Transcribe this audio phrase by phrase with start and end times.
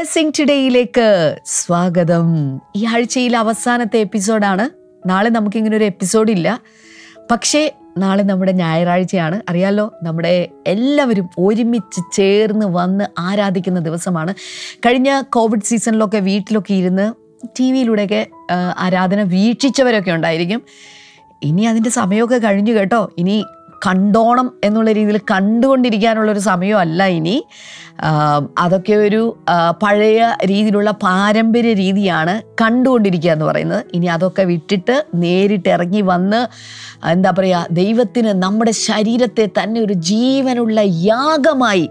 [0.00, 2.24] Blessing ടുഡേയിലേക്ക് സ്വാഗതം.
[2.76, 4.70] ഈ ആഴ്ചയിലെ അവസാനത്തെ എപ്പിസോഡാണ്.
[5.08, 6.60] നാളെ നമുക്കിങ്ങനെ ഒരു എപ്പിസോഡ് ഇല്ല.
[7.30, 9.40] പക്ഷേ നാളെ നമ്മുടെ ഞായറാഴ്ചയാണ്.
[9.48, 14.34] അറിയാലോ നമ്മുടെ എല്ലാവരും ഒരുമിച്ച് ചേർന്ന് വന്ന് ആരാധിക്കുന്ന ദിവസമാണ്.
[14.86, 17.12] കഴിഞ്ഞ കോവിഡ് സീസണിലൊക്കെ വീട്ടിലൊക്കെ ഇരുന്ന്
[17.46, 18.26] ടി വിയിലൂടെയൊക്കെ
[18.78, 20.62] ആരാധന വീക്ഷിച്ചവരൊക്കെ ഉണ്ടായിരിക്കും.
[21.42, 23.12] ഇനി അതിന്റെ സമയമൊക്കെ കഴിഞ്ഞു കേട്ടോ.
[23.18, 23.44] ഇനി
[23.86, 27.44] കണ്ടോണം എന്നുള്ള രീതിയിൽ കണ്ടുകൊണ്ടിരിക്കാനുള്ളൊരു സമയമല്ല ഇനി.
[28.58, 29.22] അതൊക്കെ ഒരു
[29.82, 33.82] പഴയ രീതിയിലുള്ള പാരമ്പര്യ രീതിയാണ് കണ്ടുകൊണ്ടിരിക്കുക എന്ന് പറയുന്നത്.
[33.94, 36.40] ഇനി അതൊക്കെ വിട്ടിട്ട് നേരിട്ട് ഇറങ്ങി വന്ന്
[37.10, 41.86] എന്താ പറയുക ദൈവത്തിന് നമ്മുടെ ശരീരത്തെ തന്നെ ഒരു ജീവനുള്ള യാഗമായി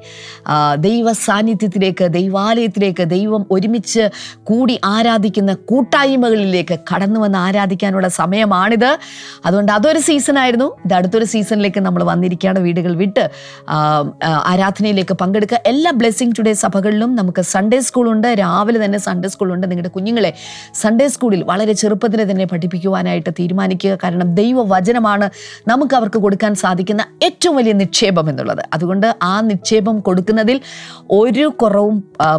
[0.88, 4.04] ദൈവ സാന്നിധ്യത്തിലേക്ക് ദൈവാലയത്തിലേക്ക് ദൈവം ഒരുമിച്ച്
[4.44, 8.92] കൂടി ആരാധിക്കുന്ന കൂട്ടായ്മകളിലേക്ക് കടന്നു വന്ന് ആരാധിക്കാനുള്ള സമയമാണിത്.
[9.46, 12.60] അതുകൊണ്ട് അതൊരു സീസണായിരുന്നു ഇത് അടുത്തൊരു സീസണിലേക്ക് നമ്മൾ വന്നിരിക്കുകയാണ്.
[12.60, 13.26] വീടുകൾ വിട്ട്
[14.52, 15.60] ആരാധനയിലേക്ക് പങ്കെടുക്കുക.
[15.66, 20.32] എല്ലാ ബ്ലെസ്സിങ് ടുഡേ സഭകളിലും നമുക്ക് സൺഡേ സ്കൂളുണ്ട് രാവിലെ തന്നെ സൺഡേ സ്കൂളുണ്ട് നിങ്ങളുടെ കുഞ്ഞുങ്ങളെ
[20.82, 25.28] സൺഡേ സ്കൂളിൽ വളരെ ചെറുപ്പത്തിൽ തന്നെ പഠിപ്പിക്കുവാനായിട്ട് തീരുമാനിക്കുക കാരണം ദൈവവചനമാണ്
[25.68, 28.64] നമുക്ക് അവർക്ക് കൊടുക്കാൻ സാധിക്കുന്ന ഏറ്റവും വലിയ നിക്ഷേപം എന്നുള്ളത്.
[28.74, 30.60] അതുകൊണ്ട് ആ നിക്ഷേപം കൊടുക്കുന്നതിൽ
[31.22, 31.96] ഒരു കുറവും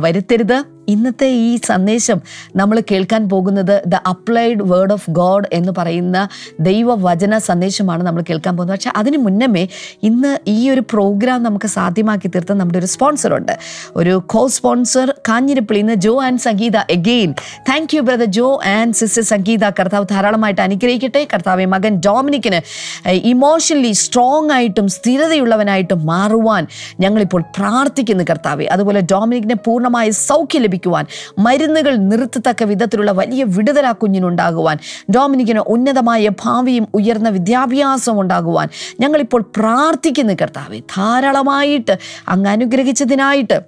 [0.06, 0.58] വരുത്തരുത്.
[0.88, 2.20] ഇന്നത്തെ ഈ സന്ദേശം
[2.56, 6.28] നമ്മൾ കേൾക്കാൻ പോകുന്നത് the applied word of God എന്ന് പറയുന്ന
[6.60, 8.78] ദൈവവചന സന്ദേശമാണ് നമ്മൾ കേൾക്കാൻ പോകുന്നത്.
[8.78, 9.68] പക്ഷേ അതിന് മുന്നമേ
[10.02, 13.58] ഇന്ന് ഈ ഒരു പ്രോഗ്രാം നമുക്ക് സാധ്യമാക്കി തീർത്ത നമ്മുടെ ഒരു സ്പോൺസറുണ്ട്
[13.96, 17.34] ഒരു കോ സ്പോൺസർ കാഞ്ഞിരപ്പള്ളി ഇന്ന് Jo and Sangeetha again
[17.68, 19.70] thank you brother Jo and sister Sangeetha.
[19.70, 21.26] കർത്താവ് ധാരാളമായിട്ട് അനുഗ്രഹിക്കട്ടെ.
[21.34, 22.60] കർത്താവ് മകൻ ഡോമിനിക്കിന്
[23.08, 26.66] ഇമോഷണലി സ്ട്രോങ് ആയിട്ടും സ്ഥിരതയുള്ളവനായിട്ടും മാറുവാൻ
[27.00, 28.64] ഞങ്ങളിപ്പോൾ പ്രാർത്ഥിക്കുന്നു കർത്താവെ.
[28.64, 31.04] അതുപോലെ ഡോമിനിക്കിനെ പൂർണമായ സൗഖ്യം ലഭിക്കുവാൻ
[31.38, 34.78] മരുന്നുകൾ നിർത്തത്തക്ക വിധത്തിലുള്ള വലിയ വിടുതൽ ആ കുഞ്ഞിനുണ്ടാകുവാൻ
[35.10, 38.68] ഡോമിനിക്കിന് ഉന്നതമായ ഭാവിയും ഉയർന്ന വിദ്യാഭ്യാസവും ഉണ്ടാകുവാൻ
[39.00, 40.78] ഞങ്ങളിപ്പോൾ പ്രാർത്ഥിക്കുന്നു കർത്താവെ.
[40.78, 41.94] ധാരാളമായിട്ട്
[42.28, 43.58] അങ്ങ് അനുഗ്രഹിച്ചതിനായിട്ട്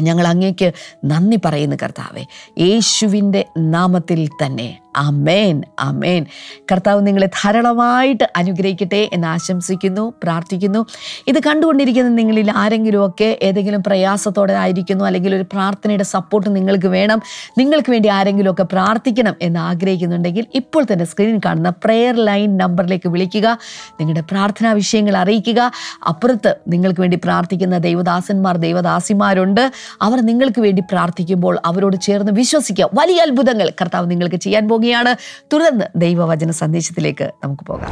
[0.00, 0.72] ഞങ്ങൾ അങ്ങേക്ക്
[1.04, 2.22] നന്ദി പറയുന്നു കർത്താവെ.
[2.58, 4.68] യേശുവിന്റെ നാമത്തിൽ തന്നെ.
[4.96, 6.26] അമേൻ അമേൻ
[6.72, 10.86] കർത്താവ് നിങ്ങളെ ധാരാളമായിട്ട് അനുഗ്രഹിക്കട്ടെ എന്ന് ആശംസിക്കുന്നു പ്രാർത്ഥിക്കുന്നു.
[11.26, 17.22] ഇത് കണ്ടുകൊണ്ടിരിക്കുന്ന നിങ്ങളിൽ ആരെങ്കിലുമൊക്കെ ഏതെങ്കിലും പ്രയാസത്തോടെ ആയിരിക്കുന്നു അല്ലെങ്കിൽ ഒരു പ്രാർത്ഥനയുടെ സപ്പോർട്ട് നിങ്ങൾക്ക് വേണം
[17.58, 23.58] നിങ്ങൾക്ക് വേണ്ടി ആരെങ്കിലുമൊക്കെ പ്രാർത്ഥിക്കണം എന്ന് ആഗ്രഹിക്കുന്നുണ്ടെങ്കിൽ ഇപ്പോൾ തന്നെ സ്ക്രീനിൽ കാണുന്ന പ്രെയർ ലൈൻ നമ്പറിലേക്ക് വിളിക്കുക
[24.00, 25.72] നിങ്ങളുടെ പ്രാർത്ഥനാ വിഷയങ്ങൾ അറിയിക്കുക.
[26.08, 29.72] അപ്പുറത്ത് നിങ്ങൾക്ക് വേണ്ടി പ്രാർത്ഥിക്കുന്ന ദൈവദാസന്മാർ ദൈവദാസിമാരുണ്ട്.
[30.02, 32.88] അവർ നിങ്ങൾക്ക് വേണ്ടി പ്രാർത്ഥിക്കുമ്പോൾ അവരോട് ചേർന്ന് വിശ്വസിക്കുക.
[32.94, 35.12] വലിയ അത്ഭുതങ്ങൾ കർത്താവ് നിങ്ങൾക്ക് ചെയ്യാൻ പോകുകയാണ്
[35.52, 37.90] തുടർന്ന് ദൈവവചന സന്ദേശത്തിലേക്ക് നമുക്ക് പോകാം.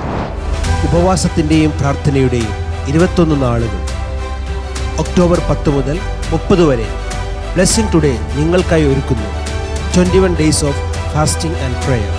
[0.87, 2.53] ഉപവാസത്തിന്റെയും പ്രാർത്ഥനയുടെയും
[2.91, 3.81] ഇരുപത്തൊന്ന് നാളുകൾ.
[5.03, 5.97] ഒക്ടോബർ പത്ത് മുതൽ
[6.33, 6.87] മുപ്പത് വരെ
[7.55, 9.29] ബ്ലെസ്സിംഗ് ടുഡേ നിങ്ങൾക്കായി ഒരുക്കുന്നു.
[9.95, 10.81] Twenty one days of
[11.15, 12.12] fasting and prayer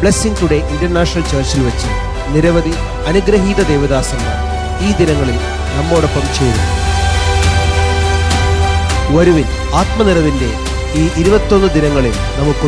[0.00, 1.90] blessing today international ചർച്ചിൽ വെച്ച്
[2.34, 2.74] നിരവധി
[3.10, 4.38] അനുഗ്രഹീത ദേവദാസന്മാർ
[4.86, 5.38] ഈ ദിനങ്ങളിൽ
[5.76, 6.70] നമ്മോടൊപ്പം ചേരും
[9.16, 9.48] വരുവിൻ
[9.80, 10.50] ആത്മനിറവിന്റെ
[11.00, 12.62] ഈ ഇരുപത്തൊന്ന് ദിനങ്ങളിൽ നമുക്ക്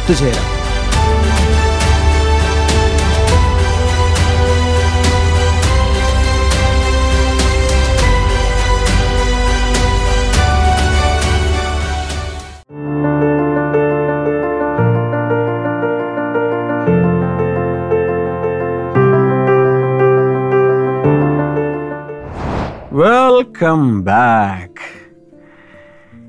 [23.37, 25.09] വെൽക്കം ബാക്ക്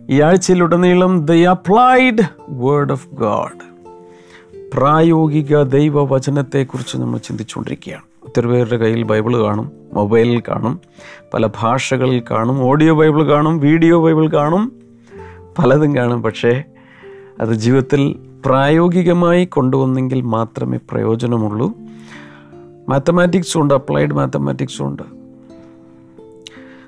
[0.09, 3.59] ഈ ആഴ്ചയിലുടനീളം the applied word of God
[4.73, 8.03] പ്രായോഗിക ദൈവവചനത്തെക്കുറിച്ച് നമ്മൾ ചിന്തിച്ചുകൊണ്ടിരിക്കുകയാണ്.
[8.23, 10.81] ഒത്തിരി പേരുടെ കയ്യിൽ ബൈബിൾ കാണും മൊബൈലിൽ കാണും
[11.33, 14.71] പല ഭാഷകളിൽ കാണും ഓഡിയോ ബൈബിൾ കാണും വീഡിയോ ബൈബിൾ കാണും
[15.57, 16.23] പലതും കാണും.
[16.23, 16.63] പക്ഷേ
[17.39, 21.73] അത് ജീവിതത്തിൽ പ്രായോഗികമായി കൊണ്ടുവന്നെങ്കിൽ മാത്രമേ പ്രയോജനമുള്ളൂ.
[22.89, 25.16] മാത്തമാറ്റിക്സും ഉണ്ട് അപ്ലൈഡ് മാത്തമാറ്റിക്സും ഉണ്ട്.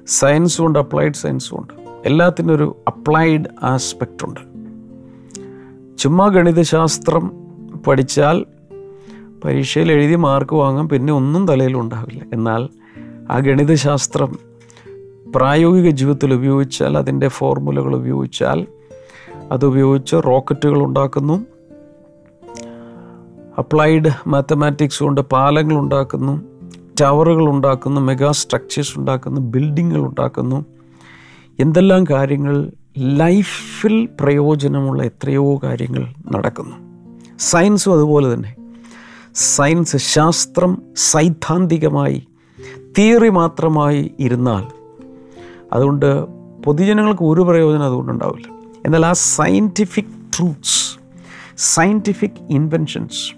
[0.10, 1.74] സയൻസും ഉണ്ട് അപ്ലൈഡ് സയൻസും ഉണ്ട്.
[2.06, 4.40] എല്ലാത്തിനും ഒരു അപ്ലൈഡ് ആസ്പെക്റ്റ് ഉണ്ട്.
[5.98, 7.32] ചുമ്മാ ഗണിതശാസ്ത്രം
[7.88, 8.46] പഠിച്ചാൽ
[9.46, 12.24] പരീക്ഷയിൽ എഴുതി മാർക്ക് വാങ്ങാം പിന്നെ ഒന്നും തലയിൽ ഉണ്ടാവില്ല.
[12.34, 12.70] എന്നാൽ
[13.32, 14.40] ആ ഗണിതശാസ്ത്രം
[15.36, 18.68] പ്രായോഗിക ജീവിതത്തിൽ ഉപയോഗിച്ചാൽ അതിന്റെ ഫോർമുലകൾ ഉപയോഗിച്ചാൽ
[19.52, 21.46] അതുപയോഗിച്ച് റോക്കറ്റുകൾ ഉണ്ടാക്കുന്നു.
[23.58, 26.49] അപ്ലൈഡ് മാത്തമാറ്റിക്സ് കൊണ്ട് പാലങ്ങൾ ഉണ്ടാക്കുന്നു.
[27.02, 30.66] ടവറുകൾ ഉണ്ടാക്കുന്നു മെഗാ സ്ട്രക്ചേഴ്സ് ഉണ്ടാക്കുന്നു ബിൽഡിങ്ങുകൾ ഉണ്ടാക്കുന്നു.
[31.60, 32.72] എന്തെല്ലാം കാര്യങ്ങൾ?
[32.98, 36.76] ലൈഫിൽ പ്രയോജനമുള്ള എത്രയോ കാര്യങ്ങൾ നടക്കുന്നു.
[37.40, 38.56] സയൻസും അതുപോലെ തന്നെ.
[39.36, 42.28] സയൻസ് ശാസ്ത്രം സൈദ്ധാന്തികമായി
[42.98, 44.66] തിയറി മാത്രമായി ഇരുന്നാൽ
[45.74, 46.24] അതുകൊണ്ട്
[46.64, 48.48] പൊതുജനങ്ങൾക്ക് ഒരു പ്രയോജനം അതുകൊണ്ടുണ്ടാവില്ല
[48.86, 51.00] എന്നാൽ ആ scientific truths
[51.58, 53.34] scientific inventions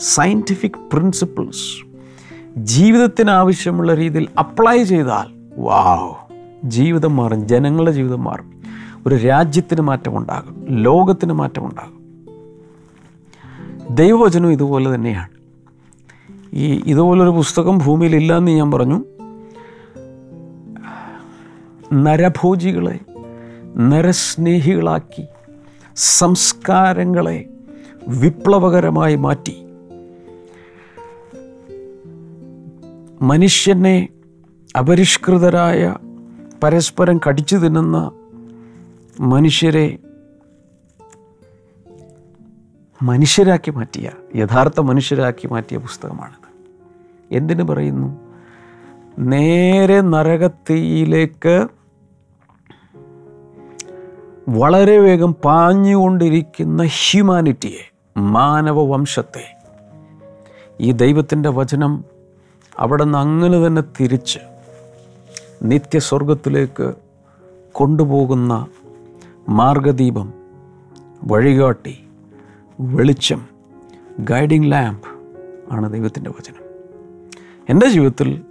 [0.00, 1.93] scientific principles
[2.56, 6.14] ജീവിതത്തിന് ആവശ്യമുള്ള രീതിയിൽ അപ്ലൈ ചെയ്താൽ വാവ്
[6.70, 8.62] ജീവിതം മാറും ജനങ്ങളുടെ ജീവിതം മാറും.
[9.06, 11.94] ഒരു രാജ്യത്തിന് മാറ്റമുണ്ടാകും ലോകത്തിന് മാറ്റമുണ്ടാകും.
[13.90, 15.28] ദൈവവചനം ഇതുപോലെ തന്നെയാണ്.
[16.52, 19.04] ഈ ഇതുപോലൊരു പുസ്തകം ഭൂമിയിലില്ല എന്ന് ഞാൻ പറഞ്ഞു.
[21.94, 22.98] നരഭോജികളെ
[23.76, 25.26] നരസ്നേഹികളാക്കി
[25.96, 27.44] സംസ്കാരങ്ങളെ
[28.08, 29.63] വിപ്ലവകരമായി മാറ്റി.
[33.24, 34.08] മനുഷ്യനെ
[34.78, 35.96] അപരിഷ്കൃതരായ
[36.62, 38.10] പരസ്പരം കടിച്ചു തിന്നുന്ന
[39.20, 39.98] മനുഷ്യരെ
[43.02, 46.66] മനുഷ്യരാക്കി മാറ്റിയ യഥാർത്ഥ മനുഷ്യരാക്കി മാറ്റിയ പുസ്തകമാണിത്.
[47.36, 48.20] എന്തിനു പറയുന്നു?
[49.18, 51.68] നേരെ നരകത്തിയിലേക്ക്
[54.48, 59.56] വളരെ വേഗം പാഞ്ഞുകൊണ്ടിരിക്കുന്ന ഹ്യൂമാനിറ്റിയെ മാനവവംശത്തെ.
[60.80, 62.13] ഈ ദൈവത്തിന്റെ വചനം
[62.78, 64.38] അവിടെ നിന്ന് അങ്ങനെ തന്നെ തിരിച്ച്
[65.62, 66.94] നിത്യസ്വർഗത്തിലേക്ക്
[67.72, 68.66] കൊണ്ടുപോകുന്ന
[69.48, 70.32] മാർഗദീപം
[71.24, 72.04] വഴികാട്ടി
[72.80, 73.46] വെളിച്ചം
[74.20, 75.08] ഗൈഡിങ് ലാമ്പ്
[75.72, 76.64] ആണ് ദൈവത്തിന്റെ വചനം.
[77.68, 78.42] എന്റെ ജീവിതത്തിൽ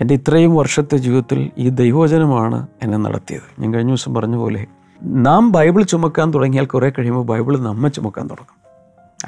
[0.00, 3.62] എന്റെ ഇത്രയും വർഷത്തെ ജീവിതത്തിൽ ഈ ദൈവവചനമാണ് എന്നെ നടത്തിയത്.
[3.62, 4.66] ഞാൻ കഴിഞ്ഞ ദിവസം പറഞ്ഞ പോലെ
[5.02, 8.56] നാം ബൈബിൾ ചുമക്കാൻ തുടങ്ങിയാൽ കുറേ കഴിയുമ്പോൾ ബൈബിൾ നമ്മെ ചുമക്കാൻ തുടങ്ങും.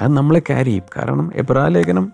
[0.01, 0.83] അത് നമ്മളെ ക്യാരി ചെയ്യും.
[0.97, 2.13] കാരണം എബ്രാലേഖനം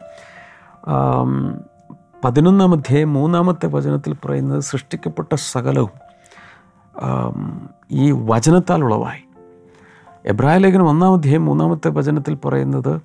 [2.26, 5.90] പതിനൊന്നാം അധ്യായം മൂന്നാമത്തെ വചനത്തിൽ പറയുന്നത് സൃഷ്ടിക്കപ്പെട്ട സകലവും
[7.92, 9.22] ഈ വചനത്താൽ ഉളവായി.
[10.26, 13.00] എബ്രാഹിം ലേഖനം ഒന്നാം അധ്യായം മൂന്നാമത്തെ വചനത്തിൽ പറയുന്നത്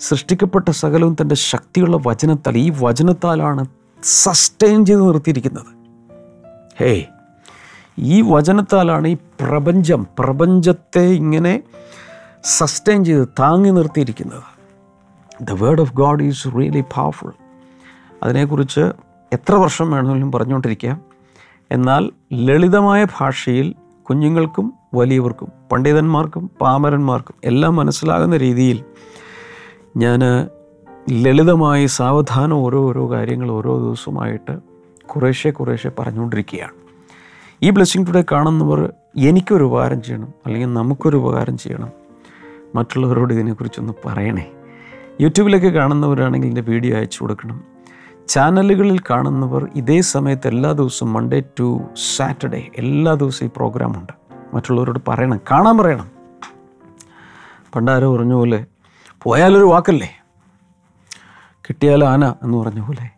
[0.00, 3.64] സൃഷ്ടിക്കപ്പെട്ട സകലവും തന്റെ ശക്തിയുള്ള വചനത്താൽ ഈ വചനത്താലാണ്
[4.02, 5.70] സസ്റ്റെയിൻ ചെയ്ത് നിർത്തിയിരിക്കുന്നത്.
[6.80, 7.06] ഹേ
[7.98, 11.62] ഈ വചനത്താലാണ് ഈ പ്രപഞ്ചം പ്രപഞ്ചത്തെ ഇങ്ങനെ
[12.44, 14.42] സസ്റ്റെയിൻ ചെയ്ത് താങ്ങി നിർത്തിയിരിക്കുന്നത്.
[15.42, 17.32] The word of God is really powerful
[18.22, 18.80] അതിനെക്കുറിച്ച്
[19.32, 21.00] എത്ര വർഷം വേണമെങ്കിലും പറഞ്ഞുകൊണ്ടിരിക്കാം.
[21.70, 28.84] എന്നാൽ ലളിതമായ ഭാഷയിൽ കുഞ്ഞുങ്ങൾക്കും വലിയവർക്കും പണ്ഡിതന്മാർക്കും പാമരന്മാർക്കും എല്ലാം മനസ്സിലാകുന്ന രീതിയിൽ
[29.96, 30.20] ഞാൻ
[31.10, 34.58] ലളിതമായി സാവധാനം ഓരോ ഓരോ കാര്യങ്ങൾ ഓരോ ദിവസമായിട്ട്
[35.06, 36.72] കുറേശ്ശെ കുറേശ്ശെ പറഞ്ഞുകൊണ്ടിരിക്കുകയാണ്.
[37.62, 41.88] ഈ ബ്ലെസ്സിങ് ടുഡേ കാണുന്നവർ എനിക്കൊരു ഉപകാരം ചെയ്യണം അല്ലെങ്കിൽ നമുക്കൊരു ഉപകാരം ചെയ്യണം.
[42.74, 44.50] മറ്റുള്ളവരോട് ഇതിനെക്കുറിച്ചൊന്ന് പറയണേ.
[45.20, 47.69] യൂട്യൂബിലൊക്കെ കാണുന്നവരാണെങ്കിൽ ഇതിന്റെ വീഡിയോ അയച്ചു കൊടുക്കണം.
[48.30, 51.80] ചാനലുകളിൽ കാണുന്നവർ ഇതേ സമയത്ത് എല്ലാ ദിവസവും മൺഡേ ടു
[52.16, 54.12] സാറ്റർഡേ എല്ലാ ദിവസവും ഈ പ്രോഗ്രാമുണ്ട്
[54.54, 56.10] മറ്റുള്ളവരോട് പറയണം കാണാൻ പറയണം.
[57.74, 58.66] പണ്ടാരോ പറഞ്ഞ പോലെ
[59.22, 60.10] പോയാലൊരു വാക്കല്ലേ?
[61.54, 62.24] കിട്ടിയാൽ ആന?
[62.24, 63.10] എന്ന് പറഞ്ഞ പോലെ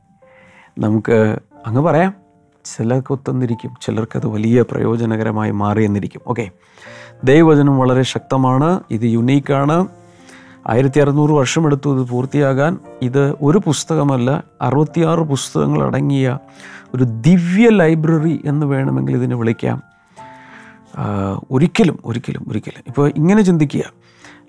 [0.79, 2.15] നമുക്ക് അങ്ങ് പറയാം.
[2.65, 6.21] ചിലർക്ക് ഒത്തൊന്നിരിക്കും ചിലർക്കത് വലിയ പ്രയോജനകരമായി മാറിയെന്നിരിക്കും.
[6.27, 6.51] ഓക്കെ
[7.25, 9.89] ദൈവവചനം വളരെ ശക്തമാണ് ഇത് യുണീക്കാണ്
[10.67, 12.79] ആയിരത്തി അറുന്നൂറ് വർഷമെടുത്തു ഇത് പൂർത്തിയാകാൻ.
[13.03, 16.39] ഇത് ഒരു പുസ്തകമല്ല അറുപത്തിയാറ് പുസ്തകങ്ങൾ അടങ്ങിയ
[16.95, 19.83] ഒരു ദിവ്യ ലൈബ്രറി എന്ന് വേണമെങ്കിൽ ഇതിനെ വിളിക്കാം.
[21.51, 22.85] ഒരിക്കലും ഒരിക്കലും ഒരിക്കലും.
[22.87, 23.83] ഇപ്പോൾ ഇങ്ങനെ ചിന്തിക്കുക.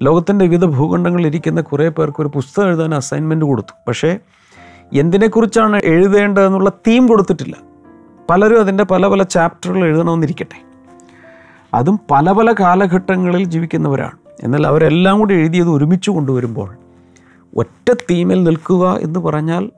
[0.03, 3.73] ലോകത്തിന്റെ വിവിധ ഭൂഖണ്ഡങ്ങളിൽ ഇരിക്കുന്ന കുറേ പേർക്ക് ഒരു പുസ്തകം എഴുതാൻ അസൈൻമെന്റ് കൊടുത്തു.
[3.87, 4.19] പക്ഷേ
[4.93, 7.55] എന്തിനെക്കുറിച്ചാണ് എഴുതേണ്ടതെന്നുള്ള തീം കൊടുത്തിട്ടില്ല.
[8.29, 10.65] പലരും അതിന്റെ പല പല ചാപ്റ്ററുകൾ എഴുതണമെന്നിരിക്കട്ടെ.
[11.73, 14.22] അതും പല പല കാലഘട്ടങ്ങളിൽ ജീവിക്കുന്നവരാണ്.
[14.43, 16.75] എന്നാൽ അവരെല്ലാം കൂടി എഴുതിയത് ഒരുമിച്ച് കൊണ്ടുവരുമ്പോൾ
[17.57, 19.69] ഒറ്റ തീമിൽ നിൽക്കുക എന്ന് പറഞ്ഞാൽ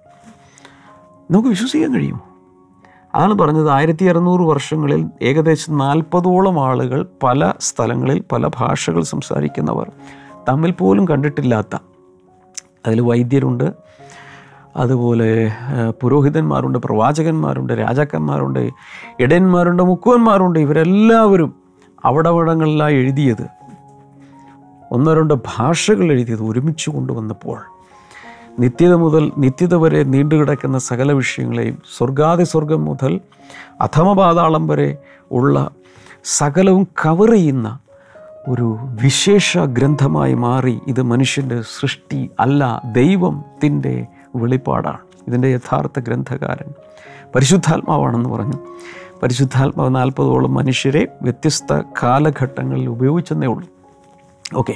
[1.32, 2.22] നമുക്ക് വിശ്വസിക്കാൻ കഴിയും
[3.16, 9.92] അതാണ് പറഞ്ഞത് ആയിരത്തി അറുന്നൂറ് വർഷങ്ങളിൽ ഏകദേശം നാൽപ്പതോളം ആളുകൾ പല സ്ഥലങ്ങളിൽ പല ഭാഷകൾ സംസാരിക്കുന്നവർ
[10.50, 11.75] തമ്മിൽ പോലും കണ്ടിട്ടില്ലാത്ത
[12.86, 13.74] അതിൽ വൈദ്യരുണ്ട്
[14.78, 15.51] അതുപോലെ
[16.01, 18.70] പുരോഹിതന്മാരുണ്ട് പ്രവാചകന്മാരുണ്ട് രാജാക്കന്മാരുണ്ട്
[19.20, 20.60] ഇടയന്മാരുണ്ട് മുക്കുവന്മാരുണ്ട്.
[20.60, 21.56] ഇവരെല്ലാവരും
[22.06, 23.64] അവിടവിടങ്ങളിലായി എഴുതിയത്.
[24.92, 27.60] ഒന്നോ രണ്ടോ ഭാഷകൾ എഴുതിയത് ഒരുമിച്ച് കൊണ്ടുവന്നപ്പോൾ
[28.60, 33.22] നിത്യത മുതൽ നിത്യത വരെ നീണ്ടുകിടക്കുന്ന സകല വിഷയങ്ങളെയും സ്വർഗാതി സ്വർഗം മുതൽ
[33.82, 34.98] അധമപാതാളം വരെ
[35.32, 35.72] ഉള്ള
[36.24, 37.80] സകലവും കവർ ചെയ്യുന്ന
[38.48, 40.80] ഒരു വിശേഷ ഗ്രന്ഥമായി മാറി.
[40.88, 44.98] ഇത് മനുഷ്യന്റെ സൃഷ്ടി അല്ല ദൈവത്തിന്റെ വെളിപ്പാടാണ്.
[45.27, 46.74] ഇതിന്റെ യഥാർത്ഥ ഗ്രന്ഥകാരൻ
[47.36, 48.54] പരിശുദ്ധാത്മാവാണെന്ന് പറഞ്ഞു.
[49.24, 53.75] പരിശുദ്ധാത്മാവ് നാൽപ്പതോളം മനുഷ്യരെ വ്യത്യസ്ത കാലഘട്ടങ്ങളിൽ ഉപയോഗിച്ചെന്നേ ഉള്ളൂ.
[54.54, 54.74] ഓക്കെ.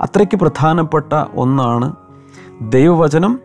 [0.00, 1.92] അത്രയ്ക്ക് പ്രധാനപ്പെട്ട ഒന്നാണ്
[2.60, 3.40] ദൈവവചനം.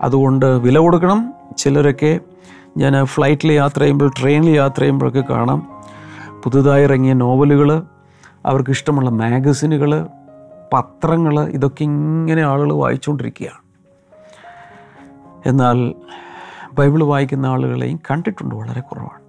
[0.00, 1.34] അതുകൊണ്ട് വില കൊടുക്കണം.
[1.58, 2.20] ചിലരൊക്കെ
[2.76, 5.82] ഞാൻ ഫ്ലൈറ്റിൽ യാത്ര ചെയ്യുമ്പോൾ ട്രെയിനിൽ യാത്ര ചെയ്യുമ്പോഴൊക്കെ കാണാം.
[6.44, 7.82] പുതുതായി ഇറങ്ങിയ നോവലുകൾ
[8.46, 10.06] അവർക്കിഷ്ടമുള്ള മാഗസിനുകൾ
[10.72, 13.66] പത്രങ്ങൾ ഇതൊക്കെ ഇങ്ങനെ ആളുകൾ വായിച്ചുകൊണ്ടിരിക്കുകയാണ്.
[15.48, 15.94] എന്നാൽ
[16.72, 19.20] ബൈബിൾ വായിക്കുന്ന ആളുകളെയും കണ്ടിട്ടുണ്ട് വളരെ കുറവാണ്.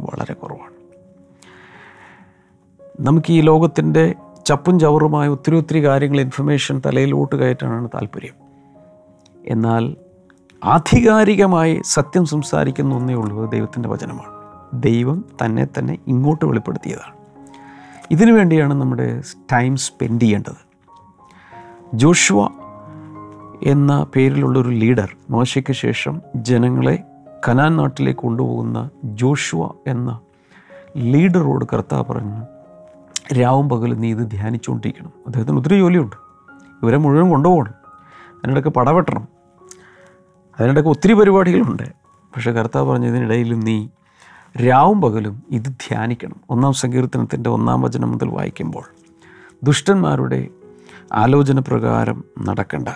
[0.00, 0.74] വളരെ കുറവാണ്.
[3.00, 4.14] നമുക്ക് ഈ ലോകത്തിന്റെ
[4.46, 8.34] ചപ്പും ചവറുമായ ഒത്തിരി ഒത്തിരി കാര്യങ്ങൾ ഇൻഫർമേഷൻ തലയിലോട്ട് കയറ്റാനാണ് താല്പര്യം.
[9.46, 9.96] എന്നാൽ
[10.64, 14.32] ആധികാരികമായി സത്യം സംസാരിക്കുന്ന ഒന്നേ ഉള്ളൂ ദൈവത്തിന്റെ വചനമാണ്.
[14.82, 17.14] ദൈവം തന്നെ തന്നെ ഇങ്ങോട്ട് വെളിപ്പെടുത്തിയതാണ്.
[18.10, 19.22] ഇതിനു വേണ്ടിയാണ് നമ്മുടെ
[19.52, 20.66] ടൈം സ്പെൻഡ് ചെയ്യേണ്ടത്.
[21.94, 22.48] ജോഷുവ
[23.62, 26.98] എന്ന പേരിലുള്ളൊരു ലീഡർ മോശയ്ക്ക് ശേഷം ജനങ്ങളെ
[27.48, 30.20] കനാൻ നാട്ടിലേക്ക് കൊണ്ടുപോകുന്ന ജോഷുവ എന്ന
[30.96, 32.53] ലീഡറോട് കർത്താവ് പറഞ്ഞു
[33.32, 35.12] രാവും പകലും നീ ഇത് ധ്യാനിച്ചുകൊണ്ടിരിക്കണം.
[35.26, 36.16] അദ്ദേഹത്തിന് ഒത്തിരി ജോലിയുണ്ട്.
[36.82, 37.72] ഇവരെ മുഴുവൻ കൊണ്ടുപോകണം.
[38.34, 39.28] അതിനിടയ്ക്ക് പടവെട്ടണം.
[40.60, 41.82] അതിനിടയ്ക്ക് ഒത്തിരി പരിപാടികളുണ്ട്.
[42.04, 43.88] പക്ഷേ കർത്താവ് പറഞ്ഞതിനിടയിലും നീ
[44.68, 46.36] രാവും പകലും ഇത് ധ്യാനിക്കണം.
[46.50, 48.82] ഒന്നാം സങ്കീർത്തനത്തിന്റെ ഒന്നാം വചനം മുതൽ വായിക്കുമ്പോൾ
[49.62, 50.48] ദുഷ്ടന്മാരുടെ
[51.12, 52.88] ആലോചന പ്രകാരം നടക്കണ്ട.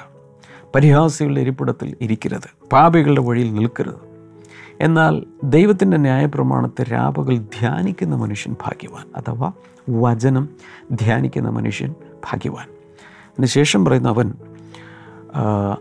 [0.75, 2.67] പരിഹാസികളുടെ ഇരിപ്പിടത്തിൽ ഇരിക്കരുത്.
[2.73, 4.09] പാപികളുടെ വഴിയിൽ നിൽക്കരുത്.
[4.81, 9.07] എന്നാൽ ദൈവത്തിന്റെ ന്യായപ്രമാണത്തെ രാപകൽ ധ്യാനിക്കുന്ന മനുഷ്യൻ ഭാഗ്യവാൻ.
[9.17, 9.53] അഥവാ
[9.89, 10.49] വചനം
[10.93, 11.91] ധ്യാനിക്കുന്ന മനുഷ്യൻ
[12.25, 12.67] ഭാഗ്യവാൻ.
[13.29, 14.33] അതിനുശേഷം പറയുന്ന അവൻ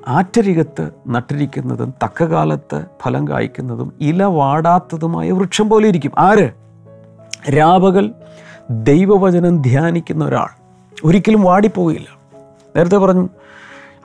[0.08, 6.12] ആറ്റരികത്ത് നട്ടിരിക്കുന്നതും തക്കകാലത്ത് ഫലം കായ്ക്കുന്നതും ഇല വാടാത്തതുമായ വൃക്ഷം പോലെ ഇരിക്കും.
[6.18, 6.50] ആര്?
[7.58, 8.14] രാപകൽ
[8.70, 10.48] ദൈവവചനം ധ്യാനിക്കുന്ന ഒരാൾ.
[11.04, 12.18] ഒരിക്കലും വാടിപ്പോവുകയില്ല
[12.76, 13.30] നേരത്തെ പറഞ്ഞു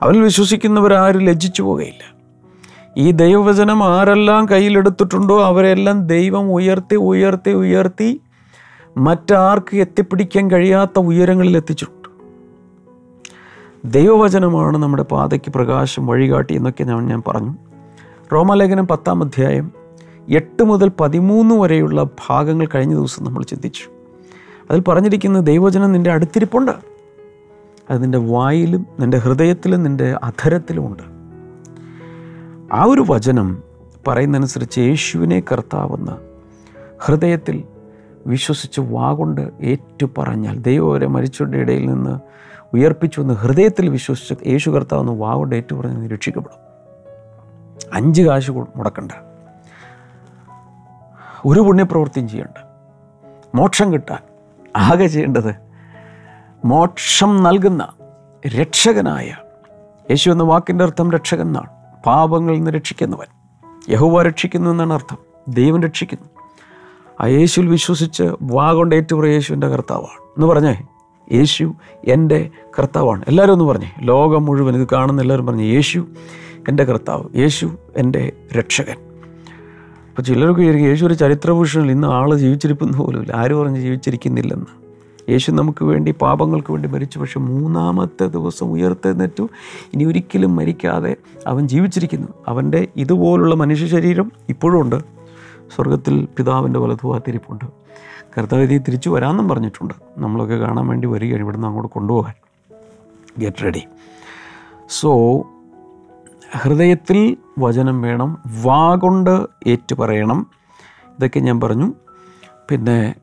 [0.01, 2.13] അവനിൽ വിശ്വസിക്കുന്നവരാരും ലജ്ജിച്ചു പോകുകയില്ല
[2.97, 8.21] ഈ ദൈവവചനം ആരെല്ലാം കയ്യിലെടുത്തിട്ടുണ്ടോ അവരെല്ലാം ദൈവം ഉയർത്തി ഉയർത്തി ഉയർത്തി
[8.97, 12.09] മറ്റാർക്ക് എത്തിപ്പിടിക്കാൻ കഴിയാത്ത ഉയരങ്ങളിൽ എത്തിച്ചിട്ടുണ്ട്.
[13.85, 17.53] ദൈവവചനമാണ് നമ്മുടെ പാതയ്ക്ക് പ്രകാശം വഴികാട്ടി എന്നൊക്കെ ഞാൻ ഞാൻ പറഞ്ഞു.
[18.33, 19.71] റോമാലേഖനം പത്താം അധ്യായം
[20.29, 23.83] എട്ട് മുതൽ പതിമൂന്ന് വരെയുള്ള ഭാഗങ്ങൾ കഴിഞ്ഞ ദിവസം നമ്മൾ ചിന്തിച്ചു.
[24.71, 26.71] അതിൽ പറഞ്ഞിരിക്കുന്ന ദൈവവചനം നിന്റെ അടുത്തിരിപ്പുണ്ട്.
[27.89, 31.03] അത് നിന്റെ വായിലും നിന്റെ ഹൃദയത്തിലും നിന്റെ അധരത്തിലും ഉണ്ട്.
[32.73, 33.63] ആ ഒരു വചനം
[34.07, 36.11] പറയുന്നതനുസരിച്ച് യേശുവിനെ കർത്താവെന്ന്
[36.99, 37.63] ഹൃദയത്തിൽ
[38.27, 42.19] വിശ്വസിച്ച് വാഗൊണ്ട് ഏറ്റു പറഞ്ഞാൽ ദൈവം അവരെ മരിച്ചവരുടെ ഇടയിൽ നിന്ന്
[42.73, 46.63] ഉയർപ്പിച്ചു എന്ന് ഹൃദയത്തിൽ വിശ്വസിച്ച് യേശു കർത്താവെന്ന് വാഗൊണ്ട് ഏറ്റു പറഞ്ഞ് നിരീക്ഷിക്കപ്പെടും
[47.93, 49.11] അഞ്ച് കാശ് മുടക്കണ്ട.
[51.45, 52.65] ഒരു പുണ്യപ്രവൃത്തിയും ചെയ്യണ്ട.
[53.55, 54.19] മോക്ഷം കിട്ടാൻ
[54.75, 55.55] ആകെ ചെയ്യേണ്ടത്
[56.65, 57.87] മോക്ഷം നൽകുന്ന
[58.59, 59.35] രക്ഷകനായ
[60.09, 61.69] യേശു എന്ന വാക്കിന്റെ അർത്ഥം രക്ഷകനാണ്
[62.05, 63.27] പാപങ്ങളിൽ നിന്ന് രക്ഷിക്കുന്നവൻ.
[63.89, 65.17] യഹുവ രക്ഷിക്കുന്നു എന്നാണ് അർത്ഥം.
[65.47, 66.32] ദൈവം രക്ഷിക്കുന്നു.
[67.21, 70.23] ആ യേശുവിൽ വിശ്വസിച്ച് വാ കൊണ്ട് ഏറ്റുപറയ യേശുവിന്റെ കർത്താവാണ്.
[70.23, 70.81] എന്ന് പറഞ്ഞേ
[71.33, 73.23] യേശു എന്റെ കർത്താവാണ്.
[73.27, 76.07] എല്ലാവരും ഒന്ന് പറഞ്ഞേ ലോകം മുഴുവൻ ഇത് കാണുന്ന എല്ലാവരും പറഞ്ഞു യേശു
[76.69, 78.95] എന്റെ കർത്താവ് യേശു എന്റെ രക്ഷകൻ.
[80.09, 83.33] അപ്പോൾ ചിലർക്ക് വിചാരിക്കും യേശു ഒരു ചരിത്രഭൂഷണിൽ ഇന്ന് ആൾ ജീവിച്ചിരിക്കുന്ന പോലുമില്ല.
[83.35, 84.83] ആര് പറഞ്ഞ് ജീവിച്ചിരിക്കുന്നില്ലെന്ന്?
[85.31, 89.49] യേശു നമുക്ക് വേണ്ടി പാപങ്ങൾക്ക് വേണ്ടി മരിച്ചു പക്ഷെ മൂന്നാമത്തെ ദിവസം ഉയർത്തെഴുന്നേറ്റു.
[89.93, 91.15] ഇനി ഒരിക്കലും മരിക്കാതെ
[91.47, 92.27] അവൻ ജീവിച്ചിരിക്കുന്നു.
[92.47, 94.95] അവന്റെ ഇതുപോലുള്ള മനുഷ്യ ശരീരം ഇപ്പോഴും ഉണ്ട്.
[95.75, 97.65] സ്വർഗത്തിൽ പിതാവിന്റെ വലതുഭാഗത്തിരിപ്പുണ്ട്.
[98.37, 99.93] കർത്താവ് തിരിച്ചു വരാമെന്നും പറഞ്ഞിട്ടുണ്ട്.
[100.17, 102.33] നമ്മളൊക്കെ കാണാൻ വേണ്ടി വരികയാണ് ഇവിടുന്ന് അങ്ങോട്ട് കൊണ്ടുപോകാൻ.
[103.39, 103.83] ഗെറ്റ് റെഡി
[104.89, 105.11] സോ
[106.57, 110.47] ഹൃദയത്തിൽ വചനം വേണം വാ കൊണ്ട് ഏറ്റു പറയണം.
[111.17, 111.93] ഇതൊക്കെ ഞാൻ പറഞ്ഞു.
[112.69, 113.15] പിന്നെ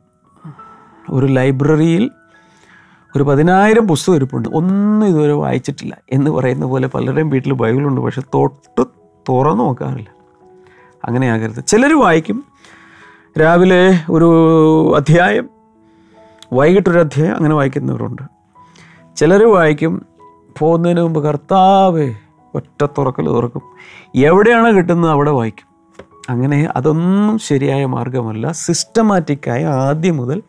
[1.10, 2.10] ഒരു ലൈബ്രറിയിൽ
[3.16, 4.48] ഒരു പതിനായിരം പുസ്തകം ഇരിപ്പുണ്ട്.
[4.48, 8.84] ഒന്നും ഇതുവരെ വായിച്ചിട്ടില്ല എന്ന് പറയുന്ന പോലെ പലരുടെയും വീട്ടിൽ ബൈബിളുണ്ട് പക്ഷെ തൊട്ട്
[9.28, 10.19] തുറന്നു നോക്കാറില്ല.
[11.04, 12.44] അങ്ങനെ ആകരുത് ചിലർ വായിക്കും.
[13.40, 14.28] രാവിലെ ഒരു
[14.96, 15.48] അധ്യായം
[16.52, 18.22] വൈകിട്ടൊരു അധ്യായം അങ്ങനെ വായിക്കുന്നവരുണ്ട്.
[19.16, 20.06] ചിലർ വായിക്കും
[20.58, 22.14] പോകുന്നതിന് മുമ്പ് കർത്താവേ
[22.54, 23.62] ഒറ്റ തുറക്കൽ തുറക്കും.
[24.16, 25.70] എവിടെയാണ് കിട്ടുന്നത് അവിടെ വായിക്കും.
[26.30, 30.42] അങ്ങനെ അതൊന്നും ശരിയായ മാർഗമല്ല സിസ്റ്റമാറ്റിക്കായി ആദ്യം മുതൽ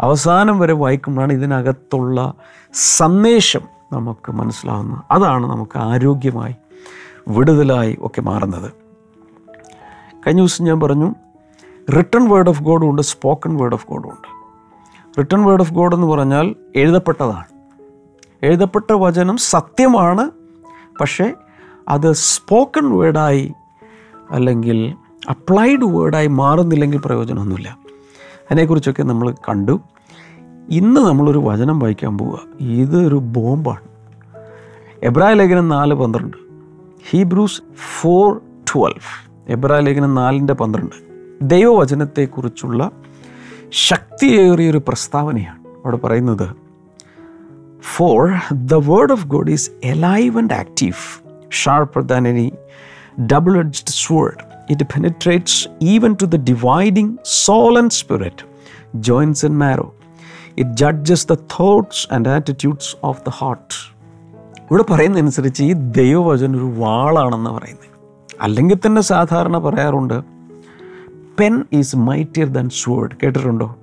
[0.00, 2.34] അവസാനം വരെ വായിക്കുമ്പോഴാണ് ഇതിനകത്തുള്ള
[2.74, 3.60] സന്ദേശം
[3.92, 4.98] നമുക്ക് മനസ്സിലാവുന്നത്.
[5.10, 6.54] അതാണ് നമുക്ക് ആരോഗ്യമായി
[7.28, 8.85] വിടുതലായി ഒക്കെ മാറുന്നത്.
[10.26, 11.14] കഴിഞ്ഞ ദിവസം ഞാൻ പറഞ്ഞു
[11.96, 14.28] റിട്ടൺ വേർഡ് ഓഫ് ഗോഡും ഉണ്ട് സ്പോക്കൺ വേർഡ് ഓഫ് ഗോഡും ഉണ്ട്.
[15.18, 17.44] റിട്ടൺ വേർഡ് ഓഫ് ഗോഡ് എന്ന് പറഞ്ഞാൽ എഴുതപ്പെട്ടതാണ്.
[18.42, 20.30] എഴുതപ്പെട്ട വചനം സത്യമാണ്
[21.00, 21.32] പക്ഷേ
[21.88, 23.54] അത് സ്പോക്കൺ വേർഡായി
[24.30, 24.94] അല്ലെങ്കിൽ
[25.30, 27.78] അപ്ലൈഡ് വേർഡായി മാറുന്നില്ലെങ്കിൽ പ്രയോജനമൊന്നുമില്ല.
[28.50, 29.80] അതിനെക്കുറിച്ചൊക്കെ നമ്മൾ കണ്ടു.
[30.70, 32.40] ഇന്ന് നമ്മളൊരു വചനം വായിക്കാൻ പോവുക.
[32.60, 33.80] ഇതൊരു ബോംബാണ്.
[35.02, 36.36] എബ്രാഹിം ലേഖനം നാല് പന്ത്രണ്ട്.
[37.10, 37.62] ഹീബ്രൂസ്
[38.00, 38.40] ഫോർ
[38.72, 40.94] ട്വൽവ് എബ്രായ ലേഖനം നാലിന്റെ പന്ത്രണ്ട്.
[41.42, 42.90] ദൈവവചനത്തെക്കുറിച്ചുള്ള
[43.72, 46.48] ശക്തിയേറിയൊരു പ്രസ്താവനയാണ് അവിടെ പറയുന്നത്
[47.82, 50.96] for the word of God is alive and active
[51.50, 52.52] sharper than any
[53.32, 58.38] double edged sword it penetrates even to the dividing soul and spirit,
[58.94, 59.94] joints and marrow
[60.58, 63.74] it judges the thoughts and attitudes of the heart
[64.62, 67.95] ഇവിടെ പറയുന്നതനുസരിച്ച് ഈ ദൈവവചനം ഒരു വാളാണെന്ന് പറയുന്നത്.
[68.42, 70.22] അല്ലെങ്കിൽ തന്നെ സാധാരണ പറയാറുണ്ട്
[71.38, 73.76] pen is mightier than sword കേട്ടിട്ടുണ്ടോ?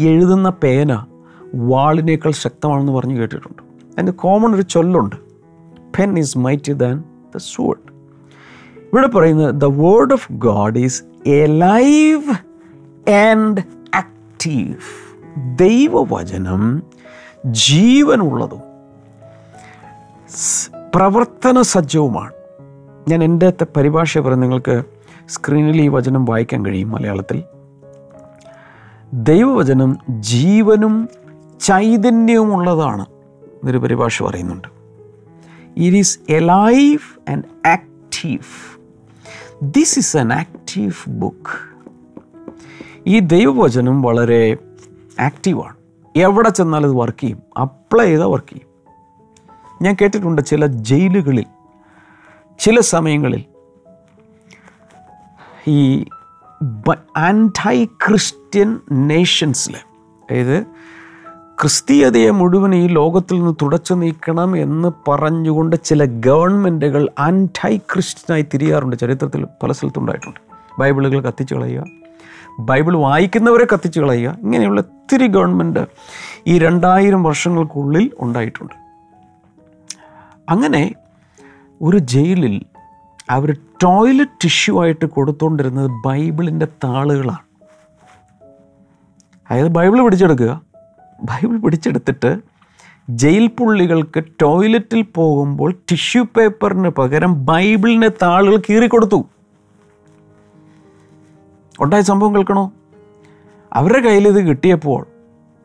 [0.00, 1.04] എഴുതുന്ന പേന
[1.54, 3.62] വാളിനേക്കാൾ ശക്തമാണെന്ന് പറഞ്ഞ് കേട്ടിട്ടുണ്ട്.
[3.92, 5.16] അതിന്റെ കോമൺ ഒരു ചൊല്ലുണ്ട്
[5.98, 7.94] pen is mightier than the sword
[8.82, 11.02] ഇവിടെ പറയുന്നത് the word of God is
[11.46, 12.30] alive
[13.10, 13.62] and
[13.94, 14.76] active
[15.56, 16.82] ദൈവവചനം
[17.46, 18.62] ജീവനുള്ളതും
[20.94, 22.32] പ്രവർത്തന സജ്ജവുമാണ്
[23.08, 24.82] ഞാൻ എന്റെ പരിഭാഷ പറഞ്ഞ് നിങ്ങൾക്ക്
[25.28, 27.42] സ്ക്രീനിൽ ഈ വചനം വായിക്കാൻ കഴിയും മലയാളത്തിൽ.
[29.12, 31.08] ദൈവവചനം ജീവനും
[31.60, 34.68] ചൈതന്യവും ഉള്ളതാണ് എന്നൊരു പരിഭാഷ പറയുന്നുണ്ട്.
[35.76, 38.78] It is a life and active
[39.62, 41.74] this is an active book
[43.06, 44.56] ഈ ദൈവവചനം വളരെ
[45.20, 45.74] ആക്റ്റീവാണ്
[46.16, 47.42] എവിടെ ചെന്നാലും ഇത് വർക്ക് ചെയ്യും.
[47.60, 48.74] അപ്ലൈ ചെയ്താൽ വർക്ക് ചെയ്യും.
[49.82, 51.44] ഞാൻ കേട്ടിട്ടുണ്ട് ചില ജയിലുകളിൽ
[52.58, 53.44] ചില സമയങ്ങളിൽ
[55.68, 56.04] ഈ
[57.16, 60.66] ആന്റൈ ക്രിസ്ത്യൻ നേഷൻസിൽ അതായത്
[61.60, 68.96] ക്രിസ്തീയതയെ മുഴുവൻ ഈ ലോകത്തിൽ നിന്ന് തുടച്ചു നീക്കണം എന്ന് പറഞ്ഞുകൊണ്ട് ചില ഗവൺമെന്റുകൾ ആന്റൈ ക്രിസ്ത്യനായി തിരിയാറുണ്ട്.
[68.96, 70.40] ചരിത്രത്തിൽ പല സ്ഥലത്തുണ്ടായിട്ടുണ്ട്
[70.78, 71.84] ബൈബിളുകൾ കത്തിച്ചു കളയുക
[72.60, 75.86] ബൈബിൾ വായിക്കുന്നവരെ കത്തിച്ചു കളയുക ഇങ്ങനെയുള്ള ഒത്തിരി ഗവൺമെന്റ്
[76.46, 78.74] ഈ രണ്ടായിരം വർഷങ്ങൾക്കുള്ളിൽ ഉണ്ടായിട്ടുണ്ട്.
[80.48, 80.94] അങ്ങനെ
[81.84, 82.62] ഒരു ജയിലിൽ
[83.30, 87.38] അവർ ടോയ്ലറ്റ് ടിഷ്യൂ ആയിട്ട് കൊടുത്തുകൊണ്ടിരുന്നത് ബൈബിളിന്റെ താളുകളാണ്.
[89.50, 90.62] അതായത് ബൈബിൾ പിടിച്ചെടുക്കുക.
[91.22, 92.38] ബൈബിൾ പിടിച്ചെടുത്തിട്ട്
[93.10, 99.24] ജയിൽ പുള്ളികൾക്ക് ടോയ്ലറ്റിൽ പോകുമ്പോൾ ടിഷ്യൂ പേപ്പറിന് പകരം ബൈബിളിന്റെ താളുകൾ കീറിക്കൊടുത്തു.
[101.80, 102.72] ഉണ്ടായ സംഭവം കേൾക്കണോ?
[103.72, 105.06] അവരുടെ കയ്യിൽ ഇത് കിട്ടിയപ്പോൾ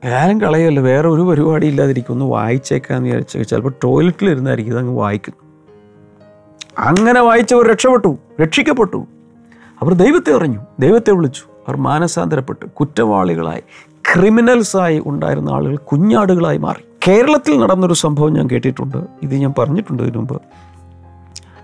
[0.05, 5.48] ആരും കളയല്ലോ വേറെ ഒരു പരിപാടി ഇല്ലാതിരിക്കും ഒന്ന് വായിച്ചേക്കാന്ന് വിചാരിച്ചു ചിലപ്പോൾ ടോയ്ലറ്റിൽ ഇരുന്നായിരിക്കും ഇതങ്ങ് വായിക്കുന്നു
[6.77, 9.07] അങ്ങനെ വായിച്ചവർ രക്ഷപ്പെട്ടു രക്ഷിക്കപ്പെട്ടു.
[9.81, 11.41] അവർ ദൈവത്തെ അറിഞ്ഞു ദൈവത്തെ വിളിച്ചു.
[11.67, 16.83] അവർ മാനസാന്തരപ്പെട്ട് കുറ്റവാളികളായി ക്രിമിനൽസായി ഉണ്ടായിരുന്ന ആളുകൾ കുഞ്ഞാടുകളായി മാറി.
[17.07, 18.97] കേരളത്തിൽ നടന്നൊരു സംഭവം ഞാൻ കേട്ടിട്ടുണ്ട്.
[19.23, 20.41] ഇത് ഞാൻ പറഞ്ഞിട്ടുണ്ട് ഇതിനു മുമ്പ്.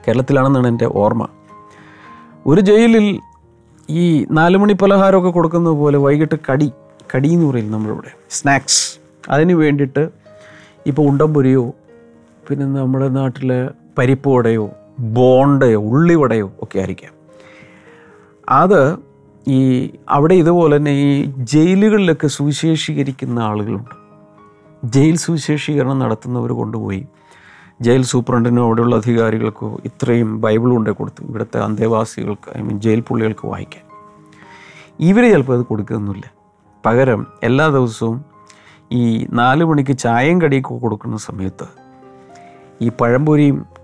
[0.07, 1.27] കേരളത്തിലാണെന്നാണ് എന്റെ ഓർമ്മ.
[2.45, 3.19] ഒരു ജയിലിൽ
[3.89, 6.71] ഈ നാലുമണി പലഹാരമൊക്കെ കൊടുക്കുന്നത് പോലെ വൈകിട്ട് കടി
[7.15, 8.11] കടി എന്ന് പറയും നമ്മളിവിടെ.
[8.29, 8.97] സ്നാക്സ്.
[9.29, 10.09] അതിന് വേണ്ടിയിട്ട്
[10.85, 11.73] ഇപ്പോൾ ഉണ്ടംപൊരിയോ
[12.49, 17.11] പിന്നെ നമ്മുടെ നാട്ടിലെ പരിപ്പ് വടയോ ബോണ്ടയോ ഉള്ളിവടയോ ഒക്കെ ആയിരിക്കാം.
[18.49, 18.97] അത്
[19.47, 24.05] ഈ അവിടെ ഇതുപോലെ തന്നെ ഈ ജയിലുകളിലൊക്കെ സുവിശേഷീകരിക്കുന്ന ആളുകളുണ്ട്.
[24.83, 27.07] ജയിൽ സുവിശേഷീകരണം നടത്തുന്നവർ കൊണ്ടുപോയി.
[27.81, 33.83] ജയിൽ സൂപ്രണ്ടിനോ അവിടെയുള്ള അധികാരികൾക്കോ ഇത്രയും ബൈബിൾ കൊണ്ടേ കൊടുത്തു ഇവിടുത്തെ അന്തേവാസികൾക്ക് ഐ മീൻ ജയിൽ പുള്ളികൾക്ക് വായിക്കാൻ.
[34.99, 36.33] ഇവർ ചിലപ്പോൾ അത് കൊടുക്കുന്നില്ല.
[36.85, 38.25] പകരം എല്ലാ ദിവസവും
[38.91, 41.65] ഈ നാല് മണിക്ക് ചായയും കടിയൊക്കെ കൊടുക്കുന്ന സമയത്ത്
[42.81, 43.74] ഈ പഴംപൊരിയും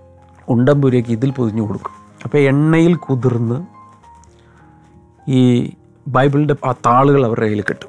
[0.48, 1.90] ഉണ്ടംപൊരിയൊക്കെ ഇതിൽ പൊതിഞ്ഞു കൊടുക്കും.
[2.24, 3.64] അപ്പോൾ എണ്ണയിൽ കുതിർന്ന്
[5.28, 5.72] ഈ
[6.08, 7.88] ബൈബിളിന്റെ ആ താളുകൾ അവരുടെ കയ്യിൽ കിട്ടും.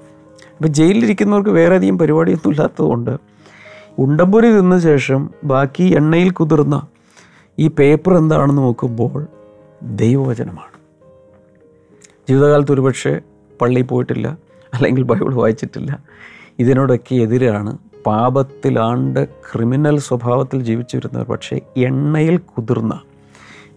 [0.55, 3.17] അപ്പോൾ ജയിലിലിരിക്കുന്നവർക്ക് വേറെ അധികം പരിപാടിയൊന്നും ഇല്ലാത്തതുകൊണ്ട്
[3.99, 6.87] ഉണ്ടമ്പൂരി തിന്ന ശേഷം ബാക്കി എണ്ണയിൽ കുതിർന്ന
[7.59, 9.27] ഈ പേപ്പർ എന്താണെന്ന് നോക്കുമ്പോൾ
[9.83, 10.77] ദൈവവചനമാണ്.
[12.29, 13.21] ജീവിതകാലത്ത് ഒരുപക്ഷെ
[13.61, 14.37] പള്ളിയിൽ പോയിട്ടില്ല
[14.73, 15.99] അല്ലെങ്കിൽ ബൈബിൾ വായിച്ചിട്ടില്ല.
[16.59, 23.01] ഇതിനോടൊക്കെ എതിരാണ് പാപത്തിലാണ്ട് ക്രിമിനൽ സ്വഭാവത്തിൽ ജീവിച്ചിരുന്നവർ പക്ഷേ എണ്ണയിൽ കുതിർന്ന.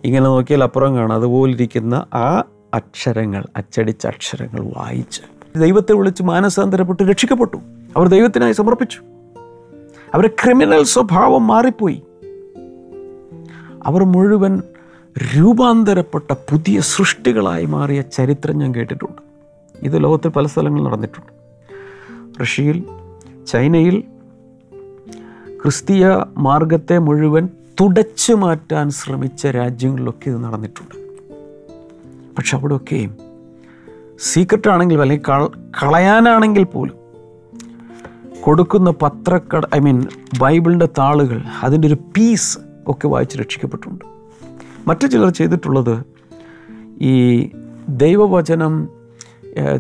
[0.05, 2.43] ഇങ്ങനെ നോക്കിയാൽ അപ്പുറം കാണാം അതുപോലിരിക്കുന്ന ആ
[2.75, 5.23] അക്ഷരങ്ങൾ അച്ചടിച്ച അക്ഷരങ്ങൾ വായിച്ച്.
[5.59, 7.57] ദൈവത്തെ വിളിച്ച് മാനസാന്തരപ്പെട്ട് രക്ഷിക്കപ്പെട്ടു.
[7.97, 9.01] അവർ ദൈവത്തിനായി സമർപ്പിച്ചു.
[10.15, 12.03] അവരുടെ ക്രിമിനൽ സ്വഭാവം മാറിപ്പോയി.
[13.85, 14.63] അവർ മുഴുവൻ
[15.37, 19.23] രൂപാന്തരപ്പെട്ട പുതിയ സൃഷ്ടികളായി മാറിയ ചരിത്രം ഞാൻ കേട്ടിട്ടുണ്ട്.
[19.87, 21.33] ഇത് ലോകത്തിൽ പല സ്ഥലങ്ങളിൽ നടന്നിട്ടുണ്ട്.
[22.43, 22.85] റഷ്യയിൽ
[23.47, 24.05] ചൈനയിൽ
[25.63, 27.49] ക്രിസ്തീയ മാർഗത്തെ മുഴുവൻ
[27.81, 30.95] തുടച്ചു മാറ്റാൻ ശ്രമിച്ച രാജ്യങ്ങളിലൊക്കെ ഇത് നടന്നിട്ടുണ്ട്.
[32.37, 33.17] പക്ഷെ അവിടെയൊക്കെയും
[34.19, 36.95] സീക്രട്ട് ആണെങ്കിൽ അല്ലെങ്കിൽ കള കളയാനാണെങ്കിൽ പോലും
[38.41, 40.07] കൊടുക്കുന്ന പത്രക്കട ഐ മീൻ
[40.39, 44.05] ബൈബിളിന്റെ താളുകൾ അതിന്റെ ഒരു പീസ് ഒക്കെ വായിച്ച് രക്ഷിക്കപ്പെട്ടിട്ടുണ്ട്.
[44.89, 46.05] മറ്റു ചിലർ ചെയ്തിട്ടുള്ളത്
[47.01, 47.51] ഈ
[47.89, 48.89] ദൈവവചനം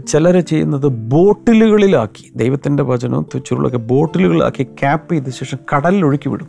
[0.09, 2.33] ചിലരെ ചെയ്യുന്നത് ബോട്ടിലുകളിലാക്കി.
[2.37, 6.49] ദൈവത്തിന്റെ വചനവും തുച്ചുകളൊക്കെ ബോട്ടിലുകളിലാക്കി ക്യാപ്പ് ചെയ്ത ശേഷം കടലിൽ ഒഴുക്കി വിടും.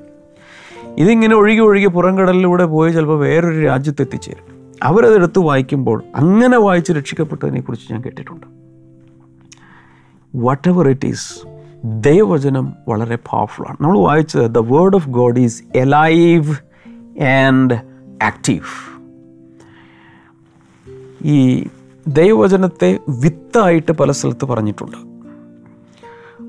[0.97, 4.75] ഇതിങ്ങനെ ഒഴുകി ഒഴുകി പുറം കടലിലൂടെ പോയി ചിലപ്പോൾ വേറൊരു രാജ്യത്ത് എത്തിച്ചേരും.
[4.83, 8.45] അവരതെടുത്ത് വായിക്കുമ്പോൾ അങ്ങനെ വായിച്ച് രക്ഷിക്കപ്പെട്ടതിനെ കുറിച്ച് ഞാൻ കേട്ടിട്ടുണ്ട്.
[10.35, 11.47] വാട്ട് എവർ ഇറ്റ് ഈസ്
[11.85, 16.55] ദൈവവചനം വളരെ പവർഫുള്ളാണ് നമ്മൾ വായിച്ചത് the word of God is alive
[17.23, 17.73] and
[18.23, 18.97] active
[21.25, 21.67] ഈ
[22.07, 24.97] ദൈവവചനത്തെ വിത്തായിട്ട് പല സ്ഥലത്ത് പറഞ്ഞിട്ടുണ്ട്.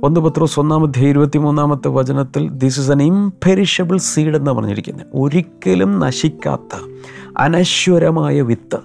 [0.07, 7.01] ഒന്ന് പത്രോസ് ഒന്നാമത്തെ ഇരുപത്തി മൂന്നാമത്തെ വചനത്തിൽ this is an imperishable seed എന്ന് പറഞ്ഞിരിക്കുന്നത് ഒരിക്കലും നശിക്കാത്ത
[7.38, 8.79] അനശ്വരമായ വിത്ത്.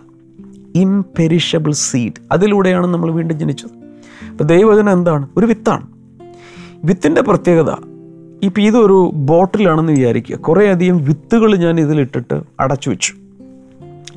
[0.76, 3.70] ഇംപെരിഷബിൾ സീഡ് അതിലൂടെയാണ് നമ്മൾ വീണ്ടും ജനിച്ചത്.
[4.32, 5.28] അപ്പോൾ ദൈവവചനം എന്താണ്?
[5.38, 5.88] ഒരു വിത്താണ്.
[6.84, 7.72] വിത്തിന്റെ പ്രത്യേകത
[8.44, 10.36] ഇപ്പം ഇതൊരു ബോട്ടിലാണെന്ന് വിചാരിക്കുക.
[10.36, 13.14] കുറേയധികം വിത്തുകൾ ഞാൻ ഇതിലിട്ടിട്ട് അടച്ചു വെച്ചു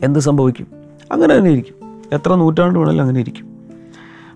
[0.02, 0.66] എന്ത് സംഭവിക്കും?
[1.12, 1.85] അങ്ങനെ തന്നെ ഇരിക്കും.
[2.12, 3.46] എത്ര നൂറ്റാണ്ട് വേണമെങ്കിലും അങ്ങനെ ഇരിക്കും.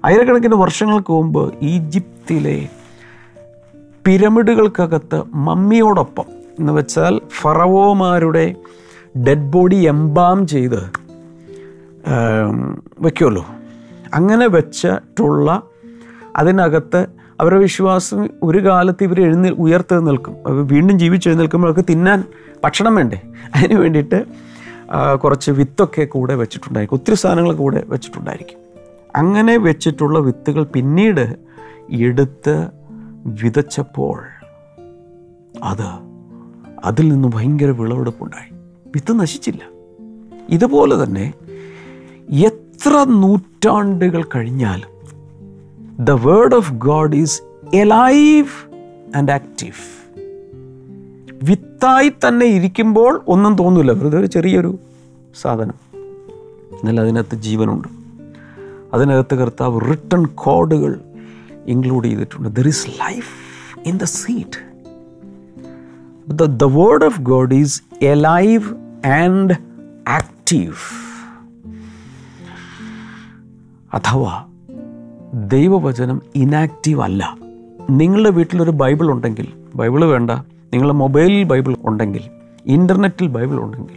[0.04, 2.68] ആയിരക്കണക്കിന് വർഷങ്ങൾക്ക് മുമ്പ് ഈജിപ്തിലെ
[4.06, 6.24] പിരമിഡുകൾക്കകത്ത് മമ്മിയോടൊപ്പം
[6.59, 8.54] എന്ന് വെച്ചാൽ ഫറവോമാരുടെ
[9.26, 10.83] ഡെഡ് ബോഡി എംബാം ചെയ്ത്
[13.00, 13.46] വയ്ക്കുമല്ലോ
[14.14, 15.62] അങ്ങനെ വെച്ചിട്ടുള്ള
[16.37, 17.06] അതിനകത്ത്
[17.40, 22.24] അവരുടെ വിശ്വാസം ഒരു കാലത്ത് ഇവർ എഴുന്നേൽ ഉയർത്തെഴുന്നേൽക്കും വീണ്ടും ജീവിച്ചെഴുന്നേൽക്കുമ്പോൾ അവർക്ക് തിന്നാൻ
[22.64, 23.20] ഭക്ഷണം വേണ്ടേ?
[23.54, 24.24] അതിന് വേണ്ടിയിട്ട്
[25.22, 26.96] കുറച്ച് വിത്തൊക്കെ കൂടെ വെച്ചിട്ടുണ്ടായിരിക്കും.
[26.96, 28.59] ഒത്തിരി സാധനങ്ങൾ കൂടെ വെച്ചിട്ടുണ്ടായിരിക്കും.
[29.16, 31.37] അങ്ങനെ വെച്ചിട്ടുള്ള വിത്തുകൾ പിന്നീട്
[31.90, 32.68] എടുത്ത്
[33.26, 34.24] വിതച്ചപ്പോൾ
[35.62, 36.11] അത്
[36.85, 38.53] അതിൽ നിന്ന് ഭയങ്കര വിളവെടുപ്പുണ്ടായി.
[38.94, 39.61] വിത്ത് നശിച്ചില്ല.
[40.48, 41.33] ഇതുപോലെ തന്നെ
[42.31, 44.90] എത്ര നൂറ്റാണ്ടുകൾ കഴിഞ്ഞാലും
[46.05, 47.42] the word of God is
[47.74, 48.48] alive
[49.16, 49.99] and active
[51.42, 54.79] വിത്തായി തന്നെ ഇരിക്കുമ്പോൾ ഒന്നും തോന്നില്ല വെറുതെ ഒരു ചെറിയൊരു
[55.40, 55.74] സാധനം.
[56.72, 57.88] എന്നാൽ അതിനകത്ത് ജീവനുണ്ട്.
[58.94, 61.00] അതിനകത്ത് കർത്താവ് റിട്ടൺ കോഡുകൾ
[61.66, 62.48] ഇൻക്ലൂഡ് ചെയ്തിട്ടുണ്ട്.
[62.48, 63.29] There is life
[63.88, 64.70] in the seed
[66.33, 67.83] the word of God is
[68.14, 68.64] alive
[69.07, 69.55] and
[70.09, 70.74] active
[73.94, 74.44] അഥവാ
[75.35, 77.37] ദൈവവചനം ഇനാക്റ്റീവ് അല്ല.
[77.90, 80.31] നിങ്ങളുടെ വീട്ടിലൊരു ബൈബിൾ ഉണ്ടെങ്കിൽ ബൈബിൾ വേണ്ട.
[80.72, 82.22] നിങ്ങളുടെ മൊബൈലിൽ ബൈബിൾ ഉണ്ടെങ്കിൽ
[82.66, 83.96] ഇന്റർനെറ്റിൽ ബൈബിൾ ഉണ്ടെങ്കിൽ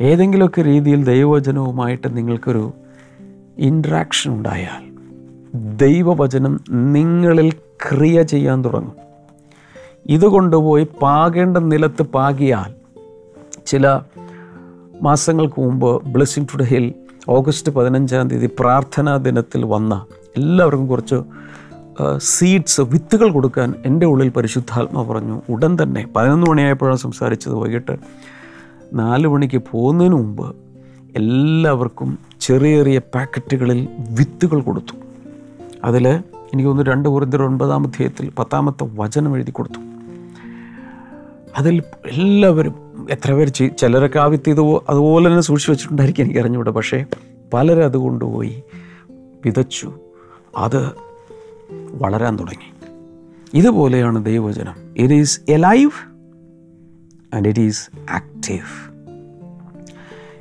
[0.00, 2.72] ഏതെങ്കിലുമൊക്കെ രീതിയിൽ ദൈവവചനവുമായിട്ട് നിങ്ങൾക്കൊരു
[3.58, 4.82] ഇൻട്രാക്ഷൻ ഉണ്ടായാൽ
[5.76, 8.92] ദൈവവചനം നിങ്ങളിൽ ക്രിയ ചെയ്യാൻ തുടങ്ങും.
[10.06, 12.74] ഇത് കൊണ്ടുപോയി പാകേണ്ട നിലത്ത് പാകിയാൽ
[13.66, 14.00] ചില
[15.02, 16.94] മാസങ്ങൾക്ക് മുമ്പ് ബ്ലെസ്സിങ് ടു ഹിൽ
[17.28, 20.06] ഓഗസ്റ്റ് പതിനഞ്ചാം തീയതി പ്രാർത്ഥനാ ദിനത്തിൽ വന്ന
[20.36, 21.14] എല്ലാവർക്കും കുറച്ച്
[22.16, 25.42] സീഡ്സ് വിത്തുകൾ കൊടുക്കാൻ എന്റെ ഉള്ളിൽ പരിശുദ്ധാത്മ പറഞ്ഞു.
[25.48, 27.54] ഉടൻ തന്നെ പതിനൊന്ന് മണിയായപ്പോഴാണ് സംസാരിച്ചത്.
[27.54, 27.96] വൈകിട്ട്
[28.92, 30.56] നാല് മണിക്ക് പോകുന്നതിന് മുമ്പ്
[31.16, 34.94] എല്ലാവർക്കും ചെറിയ ചെറിയ പാക്കറ്റുകളിൽ വിത്തുകൾ കൊടുത്തു.
[35.84, 39.80] അതിൽ എനിക്ക് തോന്നുന്നു രണ്ട് കുറിന്തർ ഒൻപതാം അധ്യായത്തിൽ പത്താമത്തെ വചനം എഴുതി കൊടുത്തു.
[41.58, 47.04] അതിൽ എല്ലാവരും എത്ര പേര് ചിലരൊക്കെ ആ വിത്ത് ഇത് അതുപോലെ തന്നെ സൂക്ഷിച്ച് വെച്ചിട്ടുണ്ടായിരിക്കും എനിക്ക് അറിഞ്ഞുകൂടെ പക്ഷേ
[47.52, 48.62] പലരും അത് കൊണ്ടുപോയി
[49.44, 49.92] വിതച്ചു.
[50.56, 50.90] അത്
[51.94, 52.74] വളരാൻ തുടങ്ങി.
[53.54, 54.74] ഇതുപോലെയാണ് ദൈവവചനം.
[54.96, 55.90] It is alive
[57.34, 58.94] and it is active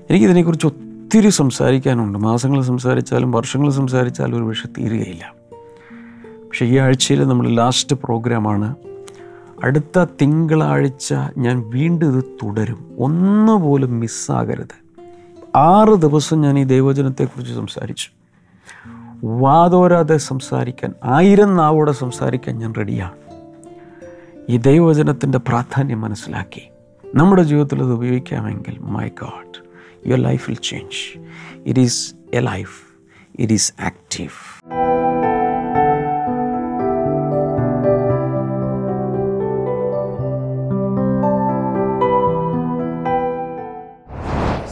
[0.10, 2.18] എനിക്കിതിനെക്കുറിച്ച് ഒത്തിരി സംസാരിക്കാനുണ്ട്.
[2.18, 5.34] മാസങ്ങൾ സംസാരിച്ചാലും വർഷങ്ങൾ സംസാരിച്ചാലും ഒരു പക്ഷേ തീരുകയില്ല.
[6.48, 8.76] പക്ഷേ ഈ ആഴ്ചയിൽ നമ്മൾ ലാസ്റ്റ് പ്രോഗ്രാമാണ്.
[9.64, 12.96] അടുത്ത തിങ്കളാഴ്ച ഞാൻ വീണ്ടും ഇത് തുടരും.
[12.98, 14.84] ഒന്നുപോലും മിസ്സാകരുത്
[15.58, 18.23] ആറ് ദിവസം ഞാൻ ഈ ദൈവജനത്തെക്കുറിച്ച് സംസാരിച്ചു.
[19.26, 23.14] വാതോരാതെ സംസാരിക്കാൻ ആയിരം നാവോടെ സംസാരിക്കാൻ ഞാൻ റെഡിയാണ്.
[24.50, 26.70] ഈ ദൈവവചനത്തിന്റെ പ്രാധാന്യം മനസ്സിലാക്കി.
[27.16, 29.64] നമ്മുടെ ജീവിതത്തിൽ അത് ഉപയോഗിക്കാമെങ്കിൽ my God
[30.08, 31.20] your life will change
[31.66, 32.82] it is a life
[33.40, 34.34] it is active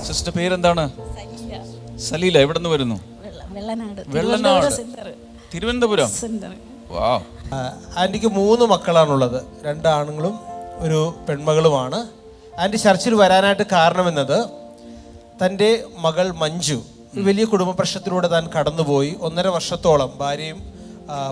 [0.05, 0.89] sister പേരെന്താണ്?
[1.97, 2.37] സലീല.
[2.37, 3.10] എവിടെ നിന്ന് വരുന്നു?
[3.53, 4.01] വെള്ളനാട്.
[4.07, 4.69] വെള്ളനാട്.
[4.75, 5.13] സെന്റർ.
[5.53, 6.09] തിരുവനന്തപുരം?
[6.09, 6.53] സെന്റർ.
[6.87, 7.21] വാ.
[7.97, 9.43] ആന്റിക്ക് മൂന്ന് മക്കളാണുള്ളത്.
[9.65, 10.39] രണ്ട് ആണുങ്ങളും
[10.79, 12.07] ഒരു പെൺമകളുമാണ്.
[12.59, 14.45] ആന്റി ചർച്ചിൽ വരാനായിട്ട് കാരണമെന്നത്
[15.45, 16.81] തന്റെ മകൾ മഞ്ജു
[17.15, 19.17] വലിയ കുടുംബ പ്രശ്നത്തിലൂടെ താൻ കടന്നുപോയി.
[19.21, 20.59] ഒന്നര വർഷത്തോളം ഭാര്യയും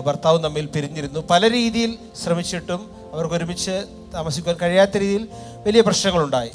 [0.06, 1.20] ഭർത്താവും തമ്മിൽ പിരിഞ്ഞിരുന്നു.
[1.30, 5.28] പല രീതിയിൽ ശ്രമിച്ചിട്ടും അവർക്ക് ഒരുമിച്ച് താമസിക്കാൻ കഴിയാത്ത രീതിയിൽ
[5.66, 6.50] വലിയ പ്രശ്നങ്ങളുണ്ടായി.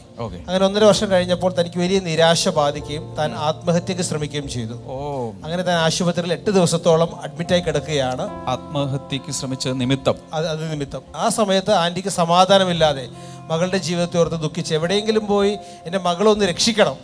[0.47, 4.73] അങ്ങനെ ഒന്നര വർഷം കഴിഞ്ഞപ്പോൾ തനിക്ക് വലിയ നിരാശ ബാധിക്കുകയും താൻ ആത്മഹത്യക്ക് ശ്രമിക്കുകയും ചെയ്തു.
[4.85, 5.31] ഓ.
[5.43, 8.49] അങ്ങനെ താൻ ആശുപത്രിയിൽ എട്ട് ദിവസത്തോളം അഡ്മിറ്റായി കിടക്കുകയാണ്.
[8.49, 10.15] ആത്മഹത്യക്ക് ശ്രമിച്ച നിമിത്തം.
[10.33, 11.01] അത് അത് നിമിത്തം.
[11.15, 13.07] ആ സമയത്ത് ആന്റിക്ക് സമാധാനമില്ലാതെ
[13.39, 16.95] മകളുടെ ജീവിതത്തെ ഓർത്ത് ദുഃഖിച്ച് എവിടെയെങ്കിലും പോയി എന്റെ മകളൊന്ന് രക്ഷിക്കണം.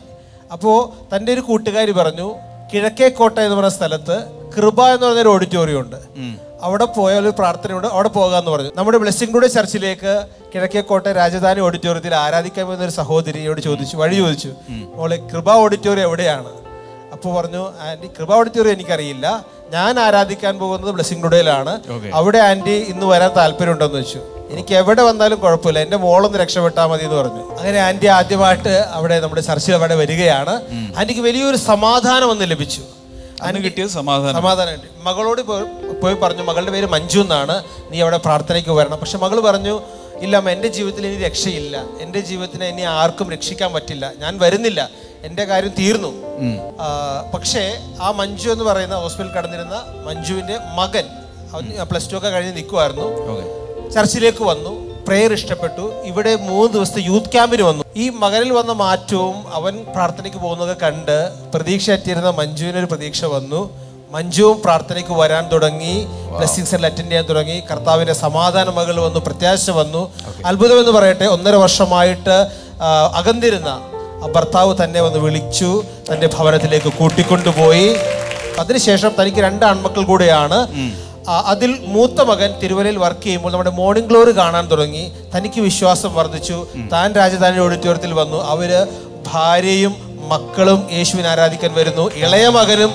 [0.51, 2.35] അപ്പോൾ തന്റെ ഒരു കൂട്ടുകാരി പറഞ്ഞു
[2.73, 5.95] കിഴക്കേക്കോട്ട എന്ന് പറയുന്ന സ്ഥലത്ത് കൃപ എന്ന് പറഞ്ഞൊരു ഓഡിറ്റോറിയം ഉണ്ട്.
[6.63, 7.87] അവിടെ പോയ ഒരു പ്രാർത്ഥനയുണ്ട്.
[7.87, 8.71] അവിടെ പോകാമെന്ന് പറഞ്ഞു.
[8.75, 10.13] നമ്മുടെ ബ്ലെസ്സിംഗ് ടൂഡേ ചർച്ചിലേക്ക്
[10.55, 14.51] കിഴക്കേക്കോട്ടെ രാജധാനി ഓഡിറ്റോറിയത്തിൽ ആരാധിക്കാൻ പോകുന്ന ഒരു സഹോദരിയോട് ചോദിച്ചു വഴി ചോദിച്ചു.
[14.95, 16.51] മോളെ കൃപ ഓഡിറ്റോറിയം എവിടെയാണ്?
[17.13, 19.45] അപ്പോൾ പറഞ്ഞു ആന്റി കൃപ ഓഡിറ്റോറിയം എനിക്കറിയില്ല.
[19.73, 21.73] ഞാൻ ആരാധിക്കാൻ പോകുന്നത് ബ്ലെസ്സിംഗ് ടുഡേയിലാണ്
[22.13, 24.19] അവിടെ ആന്റി ഇന്ന് വരാൻ താല്പര്യമുണ്ടെന്ന് വെച്ചു
[24.53, 25.79] എനിക്ക് എവിടെ വന്നാലും കുഴപ്പമില്ല.
[25.79, 27.43] എന്റെ മോളൊന്ന് രക്ഷപ്പെട്ടാൽ മതി എന്ന് പറഞ്ഞു.
[27.59, 30.55] അങ്ങനെ ആന്റി ആദ്യമായിട്ട് അവിടെ നമ്മുടെ ചർച്ചിൽ അവിടെ വരികയാണ്.
[30.99, 32.81] ആന്റിക്ക് വലിയൊരു സമാധാനം ഒന്ന് ലഭിച്ചു.
[33.41, 34.35] അന്ന് കിട്ടിയത് സമാധാനം.
[34.71, 34.87] കിട്ടി.
[35.03, 38.97] മകളോട് പോയി- പറഞ്ഞു മകളുടെ പേര് മഞ്ജു എന്നാണ് നീ അവിടെ പ്രാർത്ഥനയ്ക്ക് വരണം.
[38.97, 39.81] പക്ഷെ മകൾ പറഞ്ഞു
[40.19, 41.83] ഇല്ല അമ്മ എന്റെ ജീവിതത്തിൽ ഇനി രക്ഷയില്ല.
[42.01, 44.11] എന്റെ ജീവിതത്തിനെ ഇനി ആർക്കും രക്ഷിക്കാൻ പറ്റില്ല.
[44.17, 44.89] ഞാൻ വരുന്നില്ല.
[45.23, 46.13] എന്റെ കാര്യം തീർന്നു.
[47.33, 51.03] പക്ഷേ ആ മഞ്ജു എന്ന് പറയുന്ന ഹോസ്പിറ്റലിൽ കടന്നിരുന്ന മഞ്ജുവിന്റെ മകൻ
[51.83, 54.90] പ്ലസ് ടു ഒക്കെ കഴിഞ്ഞ് നിൽക്കുമായിരുന്നു ചർച്ചിലേക്ക് വന്നു.
[55.07, 55.85] പ്രെയർ ഇഷ്ടപ്പെട്ടു.
[56.05, 57.83] ഇവിടെ മൂന്ന് ദിവസത്തെ യൂത്ത് ക്യാമ്പിന് വന്നു.
[57.95, 61.17] ഈ മകനിൽ വന്ന മാറ്റവും അവൻ പ്രാർത്ഥനയ്ക്ക് പോകുന്നതൊക്കെ കണ്ട്
[61.53, 63.61] പ്രതീക്ഷ എത്തിയിരുന്ന മഞ്ജുവിനൊരു പ്രതീക്ഷ വന്നു.
[64.11, 65.95] മഞ്ജുവും പ്രാർത്ഥനയ്ക്ക് വരാൻ തുടങ്ങി.
[66.37, 67.63] ബ്ലെസ്സിങ്സ് അറ്റൻഡ് ചെയ്യാൻ തുടങ്ങി.
[67.71, 70.01] കർത്താവിന്റെ സമാധാന മകൾ വന്നു പ്രത്യാശ വന്നു.
[70.45, 72.37] അത്ഭുതം എന്ന് പറയട്ടെ ഒന്നര വർഷമായിട്ട്
[73.19, 73.69] അകന്നിരുന്ന
[74.23, 77.87] ആ ഭർത്താവ് തന്നെ വന്ന് വിളിച്ചു തന്റെ ഭവനത്തിലേക്ക് കൂട്ടിക്കൊണ്ടുപോയി.
[78.59, 80.59] അതിനുശേഷം തനിക്ക് രണ്ട് ആൺമക്കൾ കൂടെയാണ്.
[81.27, 85.11] അതിൽ മൂത്ത മകൻ തിരുവല്ലയിൽ വർക്ക് ചെയ്യുമ്പോൾ നമ്മുടെ മോർണിംഗ് ഗ്ലോറി കാണാൻ തുടങ്ങി.
[85.35, 86.67] തനിക്ക് വിശ്വാസം വർദ്ധിച്ചു.
[86.93, 88.43] താൻ രാജധാനി ഓഡിറ്റോറിയത്തിൽ വന്നു.
[88.43, 88.87] അവർ
[89.27, 89.95] ഭാര്യയും
[90.29, 92.11] മക്കളും യേശുവിനെ ആരാധിക്കാൻ വരുന്നു.
[92.15, 92.93] ഇളയ മകനും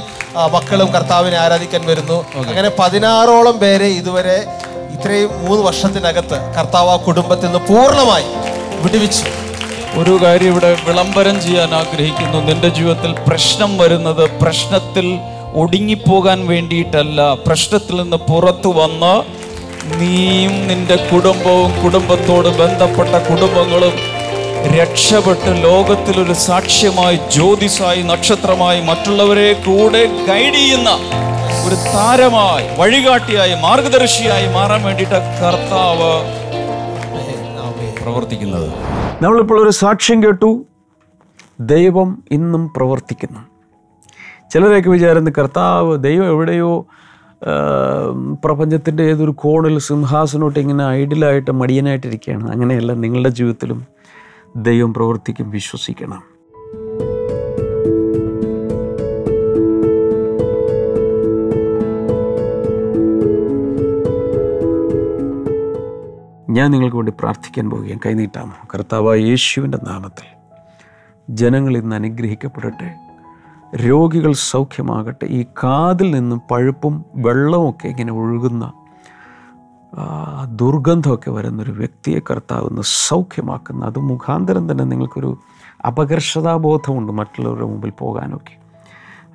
[0.52, 2.26] മക്കളും കർത്താവിനെ ആരാധിക്കാൻ വരുന്നു.
[2.36, 4.46] അങ്ങനെ പതിനാറോളം പേരെ ഇതുവരെ
[4.98, 8.24] ഇത്രയും മൂന്ന് വർഷത്തിനകത്ത് കർത്താവ് ആ കുടുംബത്തിൽ നിന്ന് പൂർണമായി
[8.82, 9.24] വിടുവിച്ചു.
[9.98, 12.38] ഒരു കാര്യം ഇവിടെ വിളംബരം ചെയ്യാൻ ആഗ്രഹിക്കുന്നു.
[12.38, 15.18] നിന്റെ ജീവിതത്തിൽ പ്രശ്നം വരുന്നത് പ്രശ്നത്തിൽ
[15.56, 17.34] ഒടുങ്ങിപ്പോകാൻ വേണ്ടിയിട്ടല്ല.
[17.34, 19.14] പ്രശ്നത്തിൽ നിന്ന് പുറത്തു വന്ന്
[20.00, 23.92] നീയും നിന്റെ കുടുംബവും കുടുംബത്തോട് ബന്ധപ്പെട്ട കുടുംബങ്ങളും
[24.78, 30.90] രക്ഷപ്പെട്ട് ലോകത്തിലൊരു സാക്ഷ്യമായി ജ്യോതിസായി നക്ഷത്രമായി മറ്റുള്ളവരെ കൂടെ ഗൈഡ് ചെയ്യുന്ന
[31.66, 36.12] ഒരു താരമായി വഴികാട്ടിയായി മാർഗദർശിയായി മാറാൻ വേണ്ടിയിട്ട് കർത്താവ്
[38.02, 38.72] പ്രവർത്തിക്കുന്നത്.
[39.22, 40.64] നമ്മളിപ്പോൾ ഒരു സാക്ഷ്യം കേട്ടു.
[41.60, 43.55] ദൈവം ഇന്നും പ്രവർത്തിക്കുന്നു.
[44.52, 46.87] ചിലരൊക്കെ വിചാരുന്നു കർത്താവ് ദൈവം എവിടെയോ
[48.44, 52.50] പ്രപഞ്ചത്തിന്റെ ഏതൊരു കോണിൽ സിംഹാസനോട്ട് ഇങ്ങനെ ഐഡിയലായിട്ട് മടിയനായിട്ടിരിക്കുകയാണ്.
[52.50, 53.87] അങ്ങനെയല്ല നിങ്ങളുടെ ജീവിതത്തിലും
[54.56, 56.37] ദൈവം പ്രവർത്തിക്കും വിശ്വസിക്കണം.
[66.50, 68.00] ഞാൻ നിങ്ങൾക്ക് വേണ്ടി പ്രാർത്ഥിക്കാൻ പോവുകയാണ്.
[68.06, 68.52] കൈനീട്ടാമോ?
[68.74, 70.28] കർത്താവായ യേശുവിന്റെ നാമത്തിൽ
[71.30, 73.05] ജനങ്ങൾ ഇന്ന് അനുഗ്രഹിക്കപ്പെടട്ടെ.
[73.74, 78.72] രോഗികൾ സൗഖ്യമാകട്ടെ ഈ കാതിൽ നിന്നും പഴുപ്പും വെള്ളമൊക്കെ ഇങ്ങനെ ഒഴുകുന്ന
[80.44, 83.85] ദുർഗന്ധമൊക്കെ വരുന്നൊരു വ്യക്തിയെ കർത്താവ് ഇന്ന് സൗഖ്യമാക്കുന്ന.
[83.85, 85.38] അത് മുഖാന്തരം തന്നെ നിങ്ങൾക്കൊരു
[85.87, 88.57] അപകർഷതാബോധമുണ്ട് മറ്റുള്ളവരുടെ മുമ്പിൽ പോകാനൊക്കെ.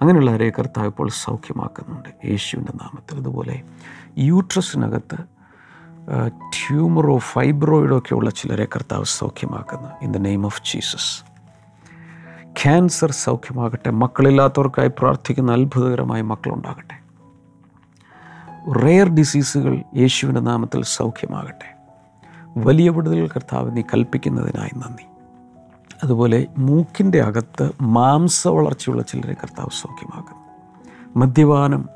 [0.01, 2.09] അങ്ങനെയുള്ളവരെ കർത്താവ് ഇപ്പോൾ സൗഖ്യമാക്കുന്നുണ്ട്.
[2.25, 3.17] യേശുവിന്റെ നാമത്തിൽ.
[3.17, 3.61] അതുപോലെ
[4.17, 5.17] യൂട്രസിനകത്ത്
[6.37, 9.89] ട്യൂമറോ ഫൈബ്രോയിഡോ ഒക്കെ ഉള്ള ചിലരെ കർത്താവ് സൗഖ്യമാക്കുന്നു.
[10.01, 11.30] In the name of Jesus
[12.57, 17.01] cancer സൗഖ്യമാകട്ടെ മക്കളില്ലാത്തവർക്കായി പ്രാർത്ഥിക്കുന്ന അത്ഭുതകരമായ മക്കളുണ്ടാകട്ടെ.
[18.73, 21.75] റെയർ ഡിസീസുകൾ യേശുവിന്റെ നാമത്തിൽ സൗഖ്യമാകട്ടെ.
[22.57, 25.05] വലിയ വിടുതൽ കർത്താവ് നീ കൽപ്പിക്കുന്നതിനായി നന്ദി.
[26.03, 30.41] അതുപോലെ മൂക്കിന്റെ അകത്ത് മാംസ വളർച്ചയുള്ള ചിലരെ കർത്താവ് സൗഖ്യമാക്കുന്നു.
[31.19, 31.89] മദ്യപാനം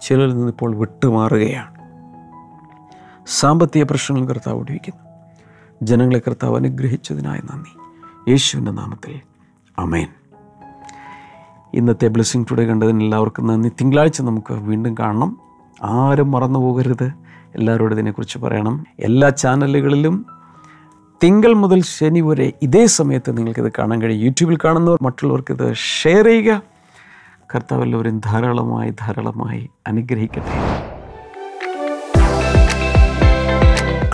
[0.00, 1.78] ചിലരിൽ നിന്നിപ്പോൾ വിട്ടുമാറുകയാണ്.
[3.26, 5.10] സാമ്പത്തിക പ്രശ്നങ്ങൾ കർത്താവ് ഒടിവിക്കുന്നു
[5.82, 7.78] ജനങ്ങളെ കർത്താവ് അനുഗ്രഹിച്ചതിനായി നന്ദി.
[8.30, 9.20] യേശുവിന്റെ നാമത്തിൽ
[9.78, 10.06] അമേൻ
[11.74, 13.68] ഇന്നത്തെ ബ്ലെസ്സിങ് ടുഡേ കണ്ടതിന് എല്ലാവർക്കും നന്ദി.
[13.68, 15.38] തിങ്കളാഴ്ച നമുക്ക് വീണ്ടും കാണണം.
[15.82, 17.12] ആരും മറന്നു പോകരുത്.
[17.54, 18.86] എല്ലാവരോടും ഇതിനെക്കുറിച്ച് പറയണം.
[19.00, 20.26] എല്ലാ ചാനലുകളിലും
[21.24, 24.24] തിങ്കൾ മുതൽ ശനി വരെ ഇതേ സമയത്ത് നിങ്ങൾക്കിത് കാണാൻ കഴിയും.
[24.24, 26.62] യൂട്യൂബിൽ കാണുന്നവർ മറ്റുള്ളവർക്ക് ഇത് ഷെയർ ചെയ്യുക.
[27.54, 30.54] കർത്താവ് എല്ലാവരും ധാരാളമായി ധാരാളമായി അനുഗ്രഹിക്കട്ടെ.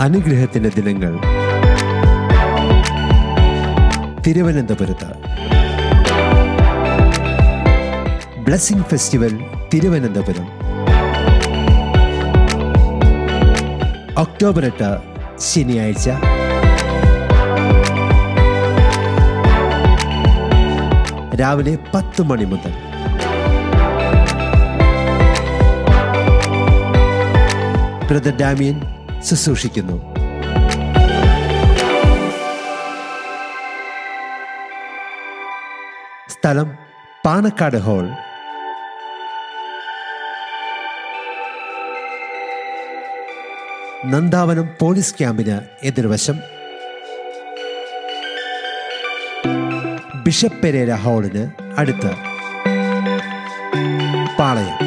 [0.01, 1.19] അനുഗ്രഹത്തിന്റെ ദിനങ്ങൾ
[4.27, 5.24] തിരുവനന്തപുരത്ത്.
[8.45, 10.47] Blessing festival Thiruvananthapuram.
[14.17, 14.97] ഒക്ടോബർ എട്ട്
[15.39, 16.09] ശനിയാഴ്ച.
[21.41, 22.73] രാവിലെ പത്ത് മണി മുതൽ.
[28.07, 28.81] ബ്രദർ ഡാമിയൻ
[29.21, 29.97] ശുശ്രൂഷിക്കുന്നു.
[36.29, 36.71] സ്ഥലം
[37.25, 38.24] പാണക്കാട് ഹാൾ.
[44.05, 46.39] നന്ദാവനം പോലീസ് ക്യാമ്പിന് എതിർവശം.
[50.23, 52.13] ബിഷപ്പ് പെരേര ഹാളിന് അടുത്ത്.
[54.39, 54.84] പാളയം.